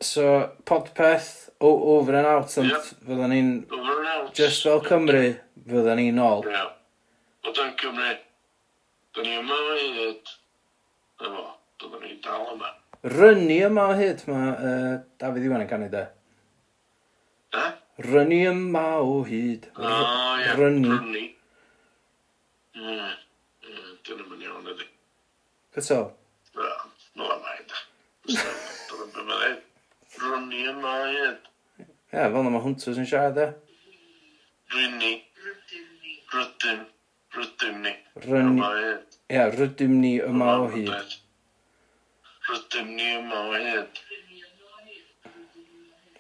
so, 0.05 0.27
podpeth, 0.69 1.31
o- 1.65 1.97
over 1.97 2.15
and 2.19 2.27
out, 2.27 2.53
ond 2.61 2.69
Yep. 2.75 2.91
fyddan 3.07 3.31
ni'n, 3.33 3.49
Over 3.73 3.97
and 4.03 4.09
out. 4.09 4.35
just 4.35 4.63
fel 4.63 4.83
Cymru, 4.85 5.25
fyddan 5.67 5.97
ni'n 5.97 6.21
ôl. 6.21 6.45
Iawn. 6.45 6.75
O 7.49 7.53
dan 7.57 7.73
Cymru, 7.81 8.13
da 9.15 9.23
ni 9.23 9.33
yma 9.39 9.57
o 9.57 9.79
hyd, 9.81 10.35
efo, 11.25 11.47
da 11.81 11.99
ni 12.05 12.21
dal 12.21 12.47
yma. 12.53 12.75
Rynnu 13.17 13.59
yma 13.71 13.89
o 13.89 13.97
hyd, 13.97 14.27
mae 14.29 14.53
uh, 14.53 14.95
Dafydd 15.19 15.45
Iwan 15.49 15.65
yn 15.65 15.69
canu 15.73 15.89
de. 15.89 16.05
Rynnu 17.99 18.37
yma 18.47 19.01
o 19.03 19.25
hyd. 19.27 19.65
O, 19.75 19.83
ie. 20.39 20.53
Rynnu. 20.57 20.99
Rynnu. 20.99 21.19
Ie. 21.19 21.35
Mm. 22.79 23.17
Dyn 24.07 24.21
nhw'n 24.23 24.45
iawn 24.47 24.69
ydi. 24.71 24.87
Gyto? 25.75 25.99
Wel, 26.55 26.85
no 27.19 27.31
am 27.35 27.49
ai 27.51 27.65
da. 27.67 27.81
Dwi'n 28.29 29.11
bydd 29.17 30.21
Rynnu 30.23 30.63
yma 30.71 30.93
o 30.95 31.09
hyd. 31.11 31.51
Ie, 31.83 32.23
fel 32.23 32.39
na 32.39 32.53
mae 32.55 32.63
hwnters 32.69 33.03
yn 33.03 33.11
siarad 33.11 33.43
e. 33.43 33.49
Rynnu. 34.77 35.13
Rydym. 36.37 36.87
Rydym 37.35 37.83
ni. 37.83 37.97
Rynnu. 38.29 38.73
Ie, 39.27 39.43
rydym 39.59 39.99
ni 40.05 40.15
yma 40.23 40.55
o 40.63 40.71
hyd. 40.77 41.19
Rydym 42.47 42.95
ni 42.95 43.11
yma 43.19 43.43
o 43.49 43.59
hyd. 43.59 44.05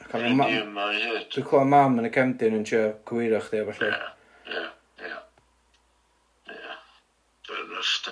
Dwi'n 0.08 0.38
clywed 1.44 1.68
mam 1.68 1.98
yn 2.00 2.08
y 2.08 2.10
cefndyn 2.12 2.54
yn 2.56 2.64
trio 2.64 2.84
cywiro 3.08 3.40
chdi 3.44 3.60
o 3.60 3.66
falle. 3.68 3.88
Ie, 4.48 4.62
ie, 5.04 5.16
ie. 6.54 6.76
Dwi'n 7.44 7.74
ryst. 7.74 8.08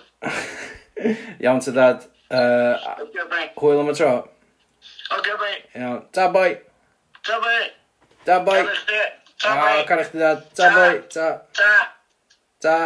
Iawn 1.45 1.63
ty 1.65 1.73
dad. 1.77 2.05
Uh, 2.27 2.77
hwyl 3.57 3.81
am 3.81 3.93
y 3.93 3.97
tro. 3.97 4.11
Oce 5.17 5.37
bai. 5.41 5.55
Iawn. 5.79 6.03
Ta 6.13 6.27
boi. 6.35 6.51
Ta 7.25 7.39
bai. 7.41 7.63
Ta 8.29 8.39
boi. 8.45 8.59
Ta 9.41 9.55
ah, 9.55 9.63
boi. 9.63 9.87
Can 9.89 10.03
i 10.03 10.07
chdi 10.11 10.21
dad. 10.21 10.45
Ta 10.59 10.69
boi. 10.77 10.91
Ta. 11.15 11.31
Ta. 11.57 11.71
Ta. 12.61 12.77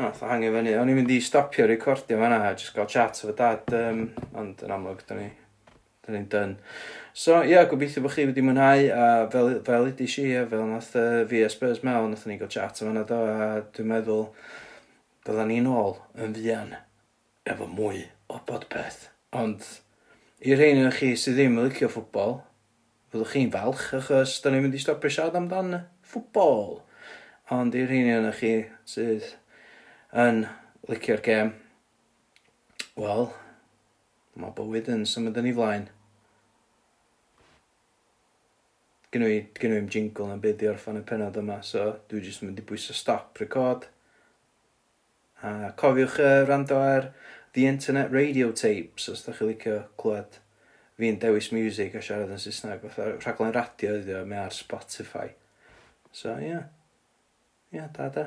Ah, 0.00 0.06
o, 0.06 0.08
oh, 0.08 0.24
hangio 0.30 0.54
fyny. 0.56 0.72
O'n 0.80 0.88
i'n 0.88 0.96
mynd 1.02 1.12
i 1.12 1.20
stopio 1.20 1.68
recordio 1.68 2.16
fanna, 2.24 2.40
just 2.56 2.72
gael 2.72 2.88
chat 2.88 3.20
efo 3.20 3.36
dad, 3.36 3.68
um, 3.76 4.06
ond 4.40 4.64
yn 4.64 4.72
amlwg, 4.78 5.04
da 5.04 5.20
ni 5.20 5.28
'dyn 6.10 6.24
ni'n 6.24 6.30
dyn. 6.32 6.56
So 7.14 7.40
ie, 7.40 7.52
yeah, 7.54 7.66
gobeithio 7.70 8.02
bod 8.04 8.14
chi 8.14 8.26
wedi 8.28 8.42
mwynhau 8.44 8.84
a 8.94 9.06
fel, 9.32 9.52
fel 9.66 9.88
ydi 9.90 10.06
si 10.10 10.28
a 10.38 10.44
fel 10.50 10.66
nath 10.68 10.92
uh, 10.98 11.22
fi 11.30 11.44
a 11.46 11.50
Spurs 11.50 11.82
Mel, 11.86 12.10
nath 12.10 12.26
ni 12.26 12.38
gael 12.40 12.50
chat 12.52 12.82
yma 12.82 12.94
na 12.94 13.06
do 13.06 13.18
a 13.26 13.48
dwi'n 13.74 13.90
meddwl 13.90 14.28
bydda 15.26 15.46
ni'n 15.48 15.70
ôl 15.70 15.96
yn 16.18 16.36
fuan 16.36 16.76
efo 17.50 17.66
mwy 17.70 18.04
o 18.30 18.38
bodpeth. 18.46 19.08
Ond 19.36 19.66
i'r 20.42 20.60
rhain 20.60 20.84
yn 20.84 20.94
chi 20.94 21.12
sydd 21.18 21.38
ddim 21.38 21.58
yn 21.58 21.68
licio 21.68 21.90
ffwbol, 21.90 22.38
fyddwch 23.10 23.34
chi'n 23.34 23.52
falch 23.54 23.90
achos 23.98 24.38
da 24.44 24.52
ni'n 24.52 24.64
mynd 24.66 24.78
i 24.78 24.82
stopio 24.82 25.10
siarad 25.12 25.38
amdan 25.38 25.80
ffwbol. 26.12 26.80
Ond 27.54 27.74
i'r 27.74 27.90
rhain 27.90 28.10
yn 28.16 28.30
chi 28.38 28.54
sydd 28.88 29.32
yn 30.16 30.44
licio'r 30.90 31.22
gem, 31.26 31.54
wel, 32.98 33.32
mae 34.40 34.54
bywyd 34.56 34.88
yn 34.94 35.08
symud 35.08 35.38
yn 35.38 35.50
ei 35.50 35.56
flaen. 35.56 35.90
gynnu 39.14 39.30
i, 39.30 39.40
gen 39.58 39.74
i'm 39.76 39.88
jingle 39.90 40.28
na 40.28 40.36
byd 40.40 40.62
i 40.62 40.68
orffan 40.70 41.00
y 41.00 41.06
penod 41.06 41.38
yma, 41.40 41.60
so 41.66 41.86
dwi 42.10 42.22
jyst 42.26 42.44
yn 42.44 42.50
mynd 42.50 42.62
i 42.62 42.66
bwyso 42.66 42.94
stop 42.96 43.40
record. 43.42 43.88
A 45.42 45.72
cofiwch 45.80 46.20
uh, 46.20 46.44
rando 46.48 46.78
ar 46.78 47.10
The 47.56 47.66
Internet 47.66 48.12
Radio 48.14 48.52
Tapes, 48.52 49.08
os 49.10 49.24
da 49.26 49.34
chi 49.34 49.48
licio 49.48 49.80
clywed 49.98 50.38
fi'n 51.00 51.18
dewis 51.20 51.48
music 51.56 51.96
a 51.96 52.02
siarad 52.04 52.30
yn 52.34 52.40
Saesneg, 52.42 52.84
fatha 52.84 53.14
rhaglen 53.16 53.54
radio 53.56 53.96
ydi 54.02 54.14
o, 54.18 54.26
mae 54.28 54.44
ar 54.44 54.54
Spotify. 54.54 55.30
So, 56.12 56.36
ie. 56.36 56.52
Yeah. 56.52 56.68
Ie, 57.70 57.78
yeah, 57.78 57.88
da, 57.96 58.10
da. 58.12 58.26